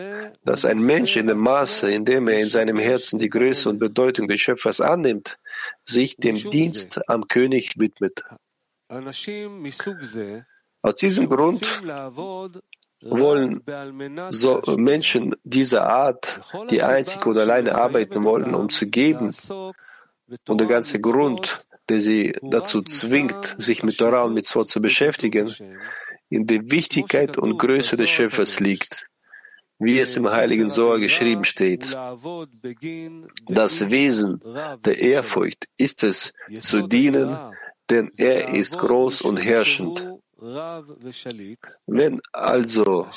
dass 0.46 0.66
ein 0.66 0.80
Mensch 0.80 1.18
in 1.18 1.28
dem 1.28 1.40
Maße, 1.40 1.92
in 1.92 2.06
dem 2.06 2.28
er 2.28 2.40
in 2.40 2.48
seinem 2.48 2.80
Herzen 2.80 3.20
die 3.20 3.30
Größe 3.30 3.70
und 3.70 3.80
Bedeutung 3.80 4.28
des 4.28 4.40
Schöpfers 4.40 4.82
annimmt, 4.82 5.38
sich 5.84 6.16
dem 6.16 6.38
Dienst 6.38 7.02
am 7.10 7.28
König 7.28 7.74
widmet. 7.78 8.24
Aus 10.84 10.96
diesem 10.96 11.30
Grund 11.30 11.82
wollen 13.02 13.62
so 14.30 14.62
Menschen 14.78 15.36
dieser 15.44 15.88
Art, 15.88 16.40
die 16.70 16.82
einzig 16.82 17.26
und 17.26 17.38
alleine 17.38 17.76
arbeiten 17.76 18.24
wollen, 18.24 18.56
um 18.56 18.70
zu 18.70 18.88
geben, 18.88 19.34
und 20.48 20.62
der 20.62 20.68
ganze 20.68 21.02
Grund, 21.02 21.66
der 21.90 22.00
sie 22.00 22.34
dazu 22.42 22.82
zwingt, 22.84 23.56
sich 23.58 23.84
mit 23.84 23.98
Torah 23.98 24.24
und 24.24 24.34
Mitzvot 24.34 24.70
zu 24.70 24.82
beschäftigen, 24.82 25.54
in 26.30 26.48
der 26.48 26.72
Wichtigkeit 26.72 27.38
und 27.38 27.58
Größe 27.58 27.98
des 27.98 28.10
Schöpfers 28.10 28.60
liegt, 28.60 29.08
wie 29.80 30.00
es 30.00 30.16
im 30.16 30.30
Heiligen 30.30 30.70
Sohr 30.70 31.00
geschrieben 31.00 31.44
steht. 31.44 31.98
Das 33.50 33.90
Wesen 33.90 34.40
der 34.86 34.98
Ehrfurcht 35.00 35.68
ist 35.78 36.04
es, 36.04 36.34
zu 36.60 36.88
dienen, 36.88 37.38
denn 37.90 38.12
er 38.16 38.54
ist 38.54 38.78
groß 38.78 39.22
und 39.22 39.44
herrschend. 39.44 40.08
Wenn 40.42 42.22
also 42.34 43.08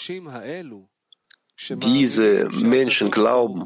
diese 1.70 2.48
Menschen 2.52 3.10
glauben, 3.10 3.64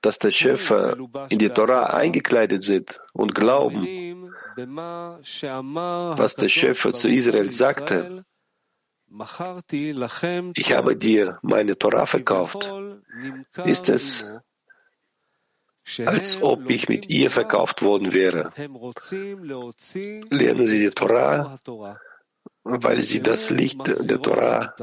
dass 0.00 0.20
der 0.20 0.30
Schöpfer 0.30 0.96
in 1.28 1.38
die 1.40 1.48
Torah 1.50 1.86
eingekleidet 1.86 2.62
sind 2.62 3.00
und 3.12 3.34
glauben, 3.34 4.32
was 4.56 6.36
der 6.36 6.48
Schöpfer 6.48 6.92
zu 6.92 7.08
Israel 7.08 7.50
sagte, 7.50 8.24
ich 10.54 10.72
habe 10.72 10.96
dir 10.96 11.38
meine 11.42 11.76
Torah 11.76 12.06
verkauft, 12.06 12.72
ist 13.64 13.88
es, 13.88 14.24
als 16.04 16.40
ob 16.40 16.70
ich 16.70 16.88
mit 16.88 17.08
ihr 17.08 17.32
verkauft 17.32 17.82
worden 17.82 18.12
wäre. 18.12 18.52
Lernen 20.30 20.66
Sie 20.66 20.80
die 20.80 20.90
Torah 20.90 21.58
weil 22.65 23.01
sie 23.01 23.21
das 23.21 23.49
Licht 23.49 23.81
der 23.87 24.21
Torah, 24.21 24.73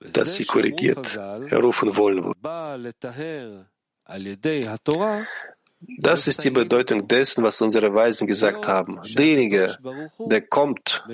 das 0.00 0.36
sie 0.36 0.44
korrigiert, 0.44 1.16
herrufen 1.16 1.96
wollen. 1.96 2.32
Das 5.98 6.26
ist 6.26 6.42
die 6.44 6.50
Bedeutung 6.50 7.06
dessen, 7.06 7.44
was 7.44 7.60
unsere 7.60 7.94
Weisen 7.94 8.26
gesagt 8.26 8.66
haben. 8.66 9.00
Derjenige, 9.16 9.76
der 10.18 10.42
kommt, 10.42 11.04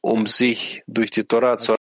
um 0.00 0.26
sich 0.26 0.82
durch 0.86 1.10
die 1.10 1.24
Torah 1.24 1.56
zu 1.56 1.74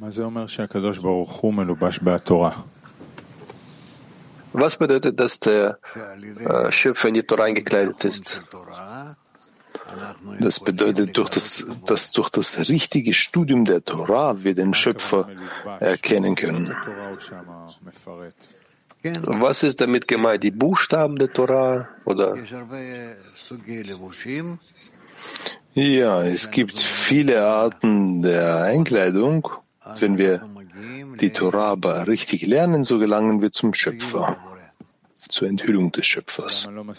מה 0.00 0.10
זה 0.10 0.24
אומר 0.24 0.46
שהקדוש 0.46 0.98
ברוך 0.98 1.32
הוא 1.32 1.54
מלובש 1.54 2.00
בתורה? 2.02 2.62
Was 4.57 4.77
bedeutet, 4.77 5.19
dass 5.19 5.39
der 5.39 5.79
äh, 6.39 6.71
Schöpfer 6.71 7.09
in 7.09 7.15
die 7.15 7.23
Torah 7.23 7.45
eingekleidet 7.45 8.05
ist? 8.05 8.41
Das 10.39 10.59
bedeutet, 10.59 11.17
durch 11.17 11.29
das, 11.29 11.65
dass 11.85 12.11
durch 12.11 12.29
das 12.29 12.69
richtige 12.69 13.13
Studium 13.13 13.65
der 13.65 13.83
Torah 13.83 14.43
wir 14.43 14.55
den 14.55 14.73
Schöpfer 14.73 15.29
erkennen 15.79 16.35
können. 16.35 16.75
Was 19.23 19.63
ist 19.63 19.81
damit 19.81 20.07
gemeint? 20.07 20.43
Die 20.43 20.51
Buchstaben 20.51 21.17
der 21.17 21.31
Torah 21.31 21.87
oder? 22.05 22.35
Ja, 25.73 26.23
es 26.23 26.51
gibt 26.51 26.79
viele 26.79 27.45
Arten 27.45 28.21
der 28.21 28.63
Einkleidung. 28.63 29.49
Wenn 29.99 30.17
wir 30.17 30.41
die 31.19 31.31
Torah 31.31 31.71
aber 31.71 32.07
richtig 32.07 32.45
lernen, 32.45 32.83
so 32.83 32.99
gelangen 32.99 33.41
wir 33.41 33.51
zum 33.51 33.73
Schöpfer, 33.73 34.37
zur 35.17 35.47
Enthüllung 35.47 35.91
des 35.91 36.05
Schöpfers. 36.05 36.67
Warum 36.67 36.89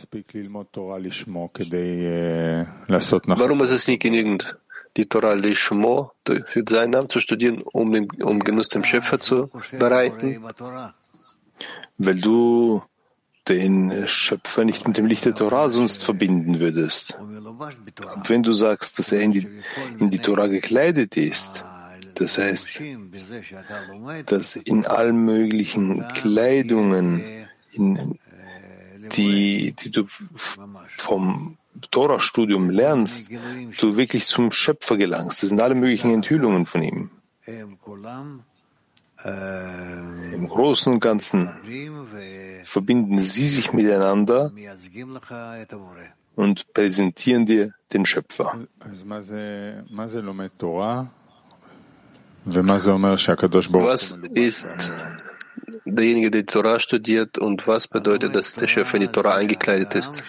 ist 3.63 3.71
es 3.71 3.89
nicht 3.89 4.03
genügend, 4.03 4.57
die 4.97 5.07
Torah 5.07 5.35
Lishmo 5.35 6.13
für 6.25 6.65
seinen 6.69 6.91
Namen 6.91 7.09
zu 7.09 7.21
studieren, 7.21 7.63
um, 7.63 7.93
den, 7.93 8.09
um 8.23 8.41
Genuss 8.41 8.69
dem 8.69 8.85
Schöpfer 8.85 9.19
zu 9.19 9.51
bereiten? 9.79 10.45
Weil 11.99 12.21
du 12.21 12.83
den 13.49 14.09
Schöpfer 14.09 14.65
nicht 14.65 14.89
mit 14.89 14.97
dem 14.97 15.07
Licht 15.07 15.25
der 15.25 15.35
Torah 15.35 15.69
sonst 15.69 16.05
verbinden 16.05 16.59
würdest. 16.59 17.17
wenn 18.27 18.43
du 18.43 18.53
sagst, 18.53 18.99
dass 18.99 19.13
er 19.13 19.21
in 19.21 19.33
die, 19.33 19.47
in 19.99 20.11
die 20.11 20.19
Torah 20.19 20.49
gekleidet 20.49 21.17
ist, 21.17 21.65
das 22.17 22.39
heißt, 22.39 22.81
dass 24.27 24.57
in 24.57 24.87
allen 24.87 25.25
möglichen 25.25 26.07
Kleidungen, 26.09 27.23
in 27.73 28.19
die, 29.17 29.75
die 29.79 29.91
du 29.91 30.07
vom 30.97 31.59
Torah-Studium 31.91 32.71
lernst, 32.71 33.31
du 33.79 33.97
wirklich 33.97 34.27
zum 34.27 34.51
Schöpfer 34.51 34.97
gelangst. 34.97 35.43
Das 35.43 35.51
sind 35.51 35.61
alle 35.61 35.75
möglichen 35.75 36.11
Enthüllungen 36.11 36.67
von 36.67 36.83
ihm. 36.83 37.11
Im 37.47 37.79
Großen 40.49 40.93
und 40.93 41.01
Ganzen 41.01 41.51
verbinden 42.65 43.19
sie 43.19 43.49
sich 43.49 43.73
miteinander 43.73 44.53
und 46.35 46.73
präsentieren 46.75 47.47
dir 47.47 47.75
den 47.93 48.07
Schöpfer. 48.07 48.67
Was 52.47 54.17
ist 54.35 54.69
derjenige, 55.85 56.31
der 56.31 56.43
die 56.43 56.47
Torah 56.47 56.79
studiert 56.79 57.39
und 57.39 57.67
was 57.67 57.89
bedeutet, 57.89 58.37
dass 58.37 58.55
der 58.55 58.69
Schöpfer 58.69 58.95
in 58.95 59.01
die 59.03 59.09
Torah 59.09 59.35
eingekleidet 59.35 59.97
ist? 59.97 60.23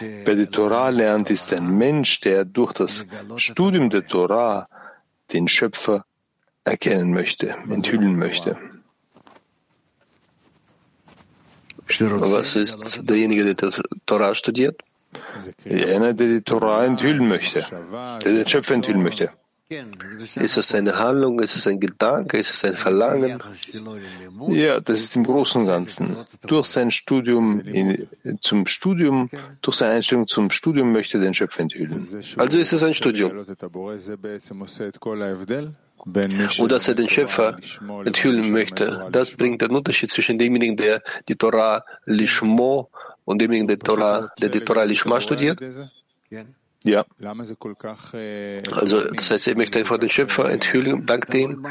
Wer 0.00 0.34
die 0.34 0.48
Torah 0.48 0.88
lernt, 0.88 1.30
ist 1.30 1.52
ein 1.52 1.68
Mensch, 1.78 2.18
der 2.20 2.44
durch 2.44 2.72
das 2.72 3.06
Studium 3.36 3.88
der 3.90 4.04
Torah 4.06 4.66
den 5.32 5.46
Schöpfer 5.46 6.04
erkennen 6.64 7.12
möchte, 7.12 7.54
enthüllen 7.70 8.18
möchte. 8.18 8.58
Was 11.88 12.56
ist 12.56 13.08
derjenige, 13.08 13.54
der 13.54 13.70
die 13.70 13.82
Torah 14.04 14.34
studiert? 14.34 14.82
Einer, 15.64 16.12
der 16.12 16.26
die 16.26 16.42
Torah 16.42 16.84
enthüllen 16.84 17.28
möchte, 17.28 17.64
der 18.24 18.32
den 18.32 18.48
Schöpfer 18.48 18.74
enthüllen 18.74 19.04
möchte. 19.04 19.30
Ist 19.68 20.56
es 20.56 20.74
eine 20.74 20.96
Handlung? 20.96 21.40
Ist 21.40 21.56
es 21.56 21.66
ein 21.66 21.80
Gedanke? 21.80 22.38
Ist 22.38 22.54
es 22.54 22.64
ein 22.64 22.76
Verlangen? 22.76 23.40
Ja, 24.50 24.78
das 24.80 25.00
ist 25.00 25.16
im 25.16 25.24
Großen 25.24 25.62
und 25.62 25.66
Ganzen. 25.66 26.16
Durch 26.46 26.66
sein 26.66 26.92
Studium 26.92 27.60
in, 27.60 28.06
zum 28.40 28.66
Studium, 28.66 29.28
durch 29.62 29.78
seine 29.78 29.94
Einstellung 29.94 30.28
zum 30.28 30.50
Studium 30.50 30.92
möchte 30.92 31.18
er 31.18 31.22
den 31.22 31.34
Schöpfer 31.34 31.62
enthüllen. 31.62 32.06
Also 32.36 32.58
ist 32.58 32.72
es 32.72 32.82
ein 32.84 32.94
Studium. 32.94 33.32
Und 36.58 36.72
dass 36.72 36.86
er 36.86 36.94
den 36.94 37.08
Schöpfer 37.08 37.56
enthüllen 38.04 38.52
möchte, 38.52 39.08
das 39.10 39.32
bringt 39.32 39.62
den 39.62 39.72
Unterschied 39.72 40.10
zwischen 40.10 40.38
demjenigen, 40.38 40.76
der 40.76 41.02
die 41.28 41.34
Torah 41.34 41.84
Lishmo 42.04 42.90
und 43.24 43.42
demjenigen, 43.42 43.66
der, 43.66 43.80
Torah, 43.80 44.30
der 44.40 44.48
die 44.48 44.60
Torah 44.60 44.84
Lishma 44.84 45.20
studiert. 45.20 45.60
Ja. 46.86 47.04
Also, 48.72 49.00
das 49.10 49.30
heißt, 49.30 49.48
er 49.48 49.56
möchte 49.56 49.78
einfach 49.80 49.98
den 49.98 50.08
Schöpfer 50.08 50.48
enthüllen, 50.50 51.04
dank 51.04 51.28
dem. 51.30 51.66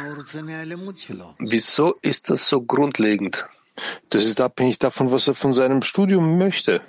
Wieso 1.40 1.96
ist 2.02 2.30
das 2.30 2.50
so 2.50 2.62
grundlegend? 2.62 3.46
Das 4.10 4.26
ist 4.26 4.42
abhängig 4.42 4.78
davon, 4.78 5.12
was 5.12 5.28
er 5.28 5.36
von 5.36 5.54
seinem 5.54 5.82
Studium 5.82 6.38
möchte. 6.38 6.82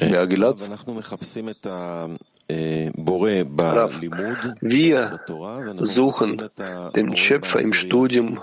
Ja, 0.00 0.26
Gilad. 0.26 0.60
Wir 4.60 5.20
suchen 5.80 6.50
den 6.94 7.16
Schöpfer 7.16 7.60
im 7.60 7.72
Studium, 7.72 8.40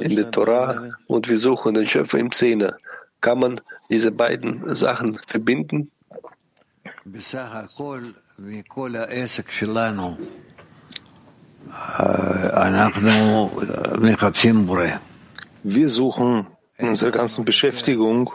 in 0.00 0.16
der 0.16 0.30
Torah 0.30 0.90
und 1.06 1.28
wir 1.28 1.38
suchen 1.38 1.74
den 1.74 1.86
Schöpfer 1.86 2.18
im 2.18 2.30
Zehner. 2.30 2.76
Kann 3.20 3.38
man 3.38 3.60
diese 3.88 4.12
beiden 4.12 4.74
Sachen 4.74 5.18
verbinden? 5.26 5.90
Wir 15.62 15.88
suchen 15.88 16.46
in 16.76 16.88
unserer 16.88 17.10
ganzen 17.10 17.44
Beschäftigung 17.44 18.30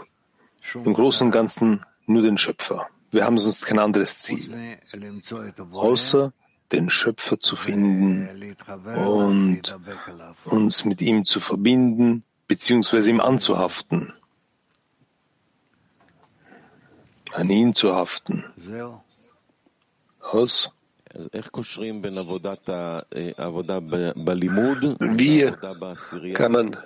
im 0.73 0.93
Großen 0.93 1.27
und 1.27 1.31
Ganzen 1.31 1.81
nur 2.05 2.23
den 2.23 2.37
Schöpfer. 2.37 2.87
Wir 3.11 3.25
haben 3.25 3.37
sonst 3.37 3.65
kein 3.65 3.79
anderes 3.79 4.19
Ziel, 4.19 4.53
außer 5.71 6.33
den 6.71 6.89
Schöpfer 6.89 7.39
zu 7.39 7.55
finden 7.55 8.29
und 8.95 9.61
uns 10.45 10.85
mit 10.85 11.01
ihm 11.01 11.25
zu 11.25 11.39
verbinden, 11.39 12.23
beziehungsweise 12.47 13.09
ihm 13.09 13.21
anzuhaften, 13.21 14.13
an 17.33 17.49
ihn 17.49 17.73
zu 17.73 17.95
haften. 17.95 18.45
Aus? 20.19 20.71
Wie 25.11 25.51
kann 26.33 26.51
man 26.51 26.77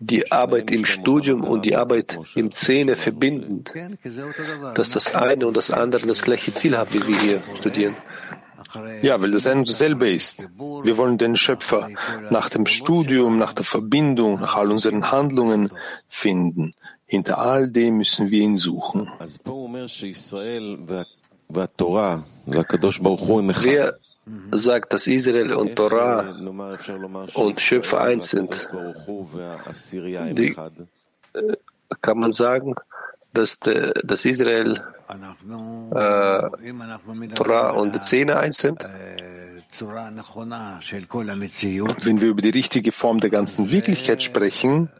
die 0.00 0.32
Arbeit 0.32 0.70
im 0.70 0.84
Studium 0.84 1.44
und 1.44 1.64
die 1.64 1.76
Arbeit 1.76 2.18
im 2.34 2.50
Zehne 2.50 2.96
verbinden, 2.96 3.64
dass 4.74 4.90
das 4.90 5.14
eine 5.14 5.46
und 5.46 5.56
das 5.56 5.70
andere 5.70 6.06
das 6.06 6.22
gleiche 6.22 6.52
Ziel 6.52 6.76
haben, 6.76 6.92
wie 6.92 7.06
wir 7.06 7.18
hier 7.20 7.40
studieren. 7.58 7.94
Ja, 9.02 9.20
weil 9.20 9.30
das 9.30 9.46
ein 9.46 9.58
und 9.58 9.68
dasselbe 9.68 10.10
ist. 10.10 10.48
Wir 10.82 10.96
wollen 10.96 11.18
den 11.18 11.36
Schöpfer 11.36 11.90
nach 12.30 12.48
dem 12.48 12.66
Studium, 12.66 13.38
nach 13.38 13.52
der 13.52 13.64
Verbindung, 13.64 14.40
nach 14.40 14.56
all 14.56 14.70
unseren 14.70 15.10
Handlungen 15.10 15.70
finden. 16.08 16.74
Hinter 17.06 17.38
all 17.38 17.70
dem 17.70 17.98
müssen 17.98 18.30
wir 18.30 18.40
ihn 18.42 18.56
suchen. 18.56 19.10
Wer 23.62 23.94
sagt, 24.50 24.92
dass 24.92 25.06
Israel 25.06 25.52
und 25.52 25.76
Torah 25.76 26.24
und 27.34 27.60
Schöpfer 27.60 28.00
eins 28.00 28.30
sind? 28.30 28.68
Die, 30.32 30.56
kann 32.00 32.18
man 32.18 32.32
sagen, 32.32 32.74
dass, 33.32 33.60
der, 33.60 33.92
dass 34.04 34.24
Israel, 34.24 34.80
äh, 35.92 37.34
Torah 37.34 37.70
und 37.70 38.02
Zehner 38.02 38.38
eins 38.38 38.58
sind? 38.58 38.84
Wenn 42.04 42.20
wir 42.20 42.28
über 42.28 42.42
die 42.42 42.50
richtige 42.50 42.92
Form 42.92 43.20
der 43.20 43.30
ganzen 43.30 43.70
Wirklichkeit 43.70 44.22
sprechen 44.22 44.90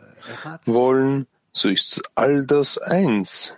wollen, 0.65 1.27
so 1.53 1.69
ist 1.69 2.03
all 2.15 2.47
das 2.47 2.79
eins. 2.79 3.55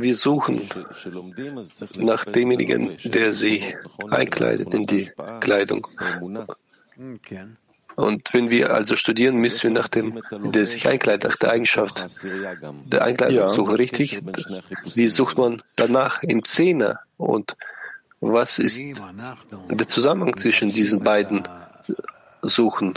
Wir 0.00 0.14
suchen 0.16 0.60
nach 1.98 2.24
demjenigen, 2.24 2.96
der 3.04 3.32
sich 3.32 3.76
einkleidet 4.10 4.74
in 4.74 4.86
die 4.86 5.10
Kleidung. 5.40 5.86
Und 7.96 8.32
wenn 8.32 8.50
wir 8.50 8.74
also 8.74 8.96
studieren, 8.96 9.36
müssen 9.36 9.62
wir 9.64 9.70
nach 9.70 9.88
dem, 9.88 10.22
der 10.30 10.66
sich 10.66 10.88
einkleidet, 10.88 11.30
nach 11.30 11.36
der 11.36 11.50
Eigenschaft 11.50 12.04
der 12.86 13.04
Einkleidung 13.04 13.36
ja. 13.36 13.50
suchen, 13.50 13.74
richtig? 13.74 14.20
Wie 14.94 15.08
sucht 15.08 15.38
man 15.38 15.62
danach 15.76 16.22
im 16.22 16.44
Zehner? 16.44 17.00
Und 17.16 17.56
was 18.20 18.58
ist 18.58 18.82
der 19.70 19.88
Zusammenhang 19.88 20.36
zwischen 20.36 20.70
diesen 20.70 21.00
beiden 21.00 21.42
Suchen? 22.42 22.94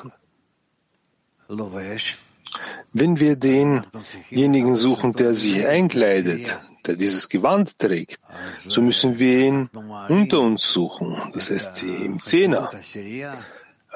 Wenn 2.93 3.19
wir 3.19 3.36
denjenigen 3.36 4.75
suchen, 4.75 5.13
der 5.13 5.34
sich 5.34 5.67
einkleidet, 5.67 6.58
der 6.86 6.95
dieses 6.95 7.27
Gewand 7.27 7.77
trägt, 7.77 8.19
so 8.67 8.81
müssen 8.81 9.19
wir 9.19 9.39
ihn 9.39 9.69
unter 10.08 10.39
uns 10.39 10.71
suchen, 10.71 11.31
das 11.34 11.51
heißt 11.51 11.84
im 11.84 12.21
Zehner. 12.21 12.71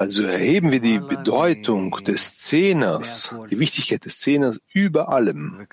Also 0.00 0.22
erheben 0.22 0.72
wir 0.72 0.80
die 0.80 0.98
Bedeutung 0.98 1.90
des 2.06 2.34
Zehners, 2.36 3.34
die 3.50 3.58
Wichtigkeit 3.58 4.02
des 4.06 4.20
Zehners 4.20 4.58
über 4.72 5.10
allem. 5.10 5.66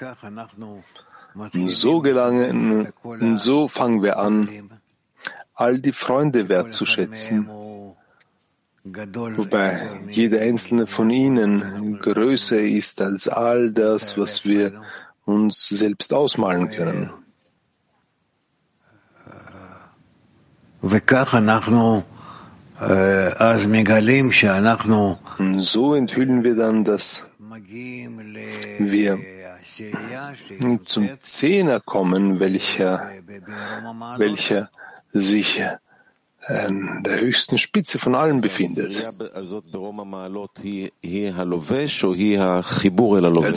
Und 1.53 1.69
so 1.69 2.01
gelangen, 2.01 2.91
und 3.03 3.37
so 3.37 3.69
fangen 3.69 4.03
wir 4.03 4.19
an, 4.19 4.69
all 5.53 5.79
die 5.79 5.93
Freunde 5.93 6.49
wertzuschätzen, 6.49 7.47
wobei 8.83 10.01
jeder 10.09 10.41
einzelne 10.41 10.87
von 10.87 11.09
ihnen 11.09 11.97
größer 12.01 12.59
ist 12.59 13.01
als 13.01 13.29
all 13.29 13.71
das, 13.71 14.17
was 14.17 14.43
wir 14.43 14.73
uns 15.23 15.69
selbst 15.69 16.11
ausmalen 16.11 16.69
können. 16.69 17.11
So 25.59 25.95
enthüllen 25.95 26.43
wir 26.43 26.55
dann, 26.55 26.83
dass 26.83 27.25
wir 28.77 29.19
zum 30.85 31.09
Zehner 31.21 31.79
kommen, 31.79 32.39
welcher, 32.39 33.11
welcher 34.17 34.69
sich 35.09 35.61
an 36.45 37.03
der 37.03 37.19
höchsten 37.19 37.57
Spitze 37.57 37.99
von 37.99 38.15
allen 38.15 38.41
befindet. 38.41 39.03
Also 39.33 39.61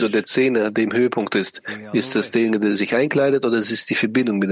der 0.08 0.24
Zehner, 0.24 0.70
der 0.70 0.84
im 0.84 0.92
Höhepunkt 0.92 1.34
ist, 1.34 1.62
ist 1.92 2.16
das 2.16 2.30
derjenige, 2.30 2.60
der 2.60 2.76
sich 2.76 2.94
einkleidet, 2.94 3.44
oder 3.44 3.58
ist 3.58 3.70
es 3.70 3.86
die 3.86 3.94
Verbindung 3.94 4.38
mit 4.38 4.50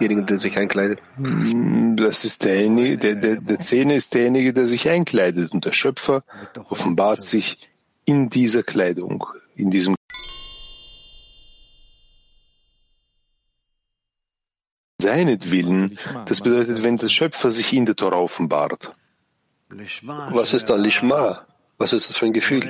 derjenige, 0.00 0.22
der 0.24 0.38
sich 0.38 0.56
einkleidet? 0.58 1.02
Mm, 1.16 1.96
das 1.96 2.24
ist 2.24 2.44
derjenige, 2.44 2.98
der, 2.98 3.14
der, 3.14 3.36
der 3.36 3.60
Zähne 3.60 3.94
ist 3.94 4.14
derjenige, 4.14 4.52
der 4.52 4.66
sich 4.66 4.88
einkleidet. 4.88 5.52
Und 5.52 5.64
der 5.64 5.72
Schöpfer 5.72 6.22
offenbart 6.68 7.22
sich 7.22 7.70
in 8.04 8.30
dieser 8.30 8.62
Kleidung, 8.62 9.26
in 9.56 9.70
diesem 9.70 9.94
seinetwillen. 15.00 15.98
Das 16.26 16.40
bedeutet, 16.40 16.82
wenn 16.82 16.96
der 16.96 17.08
Schöpfer 17.08 17.50
sich 17.50 17.72
in 17.72 17.86
der 17.86 17.96
Tora 17.96 18.16
offenbart. 18.16 18.92
Was 19.68 20.52
ist 20.52 20.70
da 20.70 20.76
Lishma? 20.76 21.46
Was 21.78 21.92
ist 21.92 22.08
das 22.08 22.16
für 22.16 22.26
ein 22.26 22.32
Gefühl? 22.32 22.64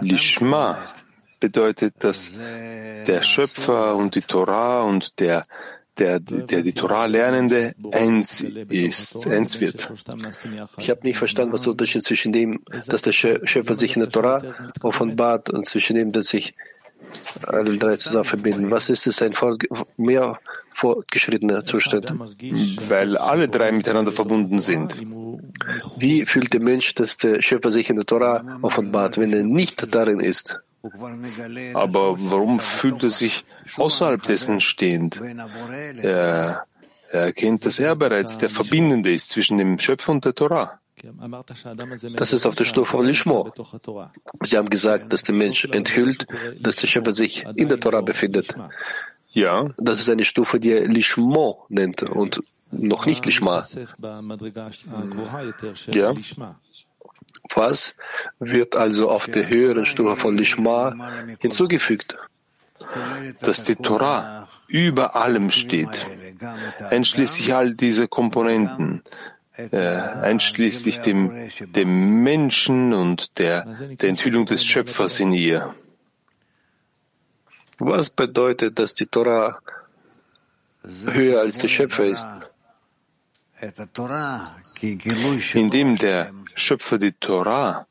Lishma, 0.00 0.78
bedeutet, 1.44 1.94
dass 1.98 2.32
der 3.06 3.22
Schöpfer 3.22 3.96
und 3.96 4.14
die 4.14 4.22
Torah 4.22 4.82
und 4.82 5.20
der 5.20 5.44
der, 5.98 6.18
der 6.18 6.62
die 6.62 6.72
Torah 6.72 7.06
lernende 7.06 7.74
eins 7.92 8.40
ist, 8.40 9.28
eins 9.28 9.60
wird. 9.60 9.88
Ich 10.78 10.90
habe 10.90 11.00
nicht 11.04 11.18
verstanden, 11.18 11.52
was 11.52 11.62
der 11.62 11.70
Unterschied 11.70 12.02
zwischen 12.02 12.32
dem, 12.32 12.64
dass 12.88 13.02
der 13.02 13.12
Schöpfer 13.12 13.74
sich 13.74 13.94
in 13.94 14.00
der 14.00 14.08
Torah 14.08 14.42
offenbart 14.82 15.50
und 15.50 15.66
zwischen 15.66 15.94
dem, 15.94 16.10
dass 16.10 16.26
sich 16.26 16.54
alle 17.46 17.76
drei 17.76 17.96
zusammen 17.96 18.24
verbinden. 18.24 18.70
Was 18.72 18.88
ist 18.88 19.06
es, 19.06 19.22
ein 19.22 19.34
mehr 19.96 20.38
fortgeschrittener 20.74 21.64
Zustand? 21.64 22.12
Weil 22.88 23.16
alle 23.16 23.48
drei 23.48 23.70
miteinander 23.70 24.10
verbunden 24.10 24.58
sind. 24.58 24.96
Wie 25.96 26.24
fühlt 26.24 26.52
der 26.52 26.60
Mensch, 26.60 26.94
dass 26.94 27.18
der 27.18 27.40
Schöpfer 27.40 27.70
sich 27.70 27.88
in 27.88 27.96
der 27.96 28.04
Torah 28.04 28.58
offenbart, 28.62 29.16
wenn 29.16 29.32
er 29.32 29.44
nicht 29.44 29.94
darin 29.94 30.18
ist? 30.18 30.58
Aber 31.74 32.16
warum 32.18 32.60
fühlt 32.60 33.02
er 33.02 33.10
sich 33.10 33.44
außerhalb 33.76 34.22
dessen 34.22 34.60
stehend? 34.60 35.20
Er, 36.02 36.64
er 37.10 37.20
erkennt, 37.20 37.64
dass 37.64 37.78
er 37.78 37.96
bereits 37.96 38.38
der 38.38 38.50
Verbindende 38.50 39.12
ist 39.12 39.30
zwischen 39.30 39.58
dem 39.58 39.78
Schöpfer 39.78 40.12
und 40.12 40.24
der 40.24 40.34
Torah. 40.34 40.78
Das 42.16 42.32
ist 42.32 42.46
auf 42.46 42.54
der 42.54 42.64
Stufe 42.64 42.92
von 42.92 43.06
Lishmo. 43.06 43.52
Sie 44.42 44.56
haben 44.56 44.70
gesagt, 44.70 45.12
dass 45.12 45.22
der 45.22 45.34
Mensch 45.34 45.64
enthüllt, 45.64 46.26
dass 46.60 46.76
der 46.76 46.86
Schöpfer 46.86 47.12
sich 47.12 47.44
in 47.56 47.68
der 47.68 47.80
Torah 47.80 48.00
befindet. 48.00 48.54
Ja. 49.30 49.68
Das 49.76 50.00
ist 50.00 50.08
eine 50.08 50.24
Stufe, 50.24 50.60
die 50.60 50.72
er 50.72 50.86
Lishmo 50.86 51.66
nennt 51.68 52.02
und 52.02 52.40
noch 52.70 53.06
nicht 53.06 53.24
Lishma. 53.26 53.66
Ja. 55.92 56.14
Was 57.54 57.96
wird 58.38 58.76
also 58.76 59.10
auf 59.10 59.26
der 59.26 59.48
höheren 59.48 59.86
Stufe 59.86 60.16
von 60.16 60.36
Lishma 60.36 60.94
hinzugefügt? 61.38 62.16
Dass 63.40 63.64
die 63.64 63.76
Torah 63.76 64.48
über 64.68 65.16
allem 65.16 65.50
steht, 65.50 66.06
einschließlich 66.90 67.54
all 67.54 67.74
dieser 67.74 68.08
Komponenten, 68.08 69.02
äh, 69.56 69.78
einschließlich 69.78 71.00
dem, 71.00 71.50
dem 71.60 72.22
Menschen 72.22 72.92
und 72.92 73.38
der, 73.38 73.64
der 74.00 74.08
Enthüllung 74.08 74.46
des 74.46 74.64
Schöpfers 74.64 75.20
in 75.20 75.32
ihr. 75.32 75.74
Was 77.78 78.10
bedeutet, 78.10 78.78
dass 78.78 78.94
die 78.94 79.06
Torah 79.06 79.58
höher 81.04 81.40
als 81.40 81.58
der 81.58 81.68
Schöpfer 81.68 82.04
ist? 82.04 82.26
Indem 85.54 85.96
der 85.96 86.32
Schöpfer 86.54 86.98
die 86.98 87.12
Torah 87.12 87.86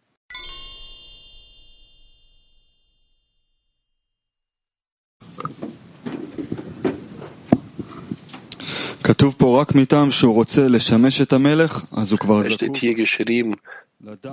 Es 12.47 12.53
steht 12.53 12.77
hier 12.77 12.95
geschrieben, 12.95 13.55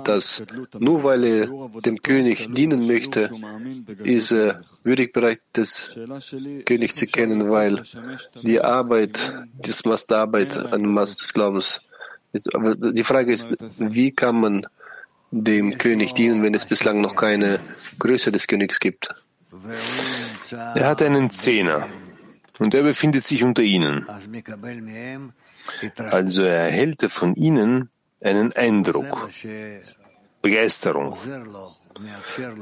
dass 0.03 0.43
nur 0.79 1.03
weil 1.03 1.23
er 1.23 1.49
dem 1.81 2.01
König 2.01 2.53
dienen 2.53 2.87
möchte, 2.87 3.31
ist 4.03 4.31
er 4.31 4.63
würdig 4.83 5.13
bereit, 5.13 5.41
des 5.55 5.99
König 6.65 6.95
zu 6.95 7.05
kennen, 7.05 7.49
weil 7.49 7.83
die 8.43 8.61
Arbeit, 8.61 9.33
das 9.61 9.83
Maß 9.83 10.07
der 10.07 10.19
Arbeit 10.19 10.73
ein 10.73 10.85
Maß 10.85 11.17
des 11.17 11.33
Glaubens 11.33 11.81
die 12.33 13.03
Frage 13.03 13.31
ist, 13.31 13.55
wie 13.79 14.11
kann 14.11 14.39
man 14.39 14.67
dem 15.31 15.77
König 15.77 16.13
dienen, 16.13 16.43
wenn 16.43 16.53
es 16.53 16.65
bislang 16.65 17.01
noch 17.01 17.15
keine 17.15 17.59
Größe 17.99 18.31
des 18.31 18.47
Königs 18.47 18.79
gibt? 18.79 19.13
Er 20.51 20.87
hat 20.87 21.01
einen 21.01 21.29
Zehner 21.29 21.87
und 22.59 22.73
er 22.73 22.83
befindet 22.83 23.23
sich 23.23 23.43
unter 23.43 23.61
ihnen. 23.61 24.07
Also 25.97 26.43
er 26.43 26.65
erhält 26.65 27.03
von 27.11 27.35
ihnen 27.35 27.89
einen 28.21 28.53
Eindruck, 28.53 29.29
Begeisterung. 30.41 31.17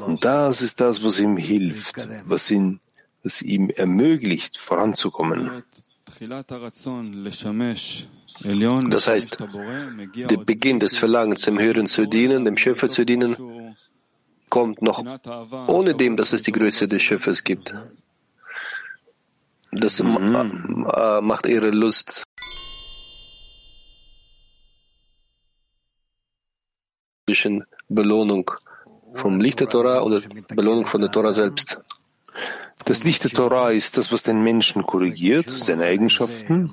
Und 0.06 0.26
das 0.26 0.62
ist 0.62 0.82
das, 0.82 1.04
was 1.04 1.20
ihm 1.20 1.38
hilft, 1.38 2.08
was, 2.26 2.50
ihn, 2.52 2.80
was 3.24 3.42
ihm 3.42 3.70
ermöglicht, 3.70 4.58
voranzukommen. 4.58 5.64
Das 8.90 9.08
heißt, 9.08 9.38
der 10.16 10.38
Beginn 10.38 10.80
des 10.80 10.98
Verlangens, 10.98 11.42
dem 11.42 11.60
Hören 11.60 11.86
zu 11.86 12.06
dienen, 12.06 12.46
dem 12.46 12.58
Schöpfer 12.58 12.88
zu 12.88 13.06
dienen, 13.06 13.36
kommt 14.50 14.82
noch 14.82 15.04
ohne 15.68 15.96
dem, 15.96 16.18
dass 16.18 16.34
es 16.34 16.42
die 16.42 16.52
Größe 16.52 16.88
des 16.88 17.04
Schöpfers 17.04 17.44
gibt. 17.44 17.74
Das 19.72 20.02
mhm. 20.02 20.88
macht 21.22 21.46
ihre 21.46 21.70
Lust 21.70 22.24
zwischen 27.28 27.64
Belohnung 27.88 28.50
vom 29.16 29.40
Licht 29.40 29.60
der 29.60 29.70
Torah 29.70 30.02
oder 30.02 30.22
Belohnung 30.50 30.86
von 30.86 31.02
der 31.02 31.12
Torah 31.12 31.34
selbst. 31.34 31.78
Das 32.86 33.04
Licht 33.04 33.24
der 33.24 33.32
Torah 33.32 33.72
ist 33.72 33.98
das, 33.98 34.12
was 34.12 34.24
den 34.24 34.42
Menschen 34.42 34.84
korrigiert, 34.84 35.50
seine 35.50 35.86
Eigenschaften. 35.86 36.72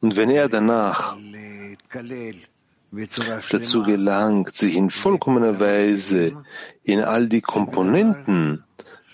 Und 0.00 0.16
wenn 0.16 0.30
er 0.30 0.48
danach 0.48 1.16
dazu 3.50 3.82
gelangt, 3.82 4.54
sich 4.54 4.74
in 4.74 4.90
vollkommener 4.90 5.58
Weise 5.60 6.32
in 6.84 7.00
all 7.00 7.28
die 7.28 7.40
Komponenten, 7.40 8.64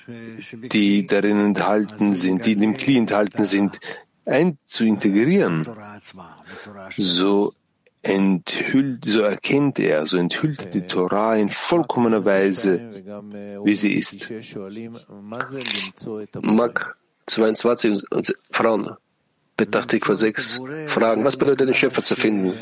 die 0.07 1.07
darin 1.07 1.39
enthalten 1.39 2.15
sind, 2.15 2.45
die 2.45 2.53
in 2.53 2.61
dem 2.61 2.77
Kli 2.77 2.99
enthalten 2.99 3.45
sind, 3.45 3.79
ein, 4.27 4.59
zu 4.67 4.85
integrieren, 4.85 5.67
so 6.97 7.53
enthüllt, 8.03 9.05
so 9.05 9.21
erkennt 9.21 9.79
er, 9.79 10.07
so 10.07 10.17
enthüllt 10.17 10.75
die 10.75 10.83
Torah 10.83 11.37
in 11.37 11.49
vollkommener 11.49 12.25
Weise, 12.25 12.91
wie 13.65 13.75
sie 13.75 13.95
ist. 13.95 14.31
Mark 16.41 16.97
22 17.27 18.11
und 18.11 18.35
Frauen, 18.51 18.97
Betachtik 19.57 20.07
vor 20.07 20.17
sechs 20.17 20.61
Fragen. 20.89 21.25
Was 21.25 21.37
bedeutet 21.37 21.69
den 21.69 21.75
Schöpfer 21.75 22.03
zu 22.03 22.17
finden? 22.17 22.53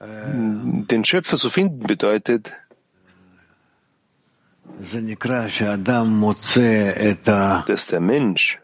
Den 0.00 1.04
Schöpfer 1.04 1.36
zu 1.36 1.50
finden 1.50 1.80
bedeutet, 1.80 2.50
dass 7.66 7.86
der 7.86 8.00
Mensch 8.00 8.60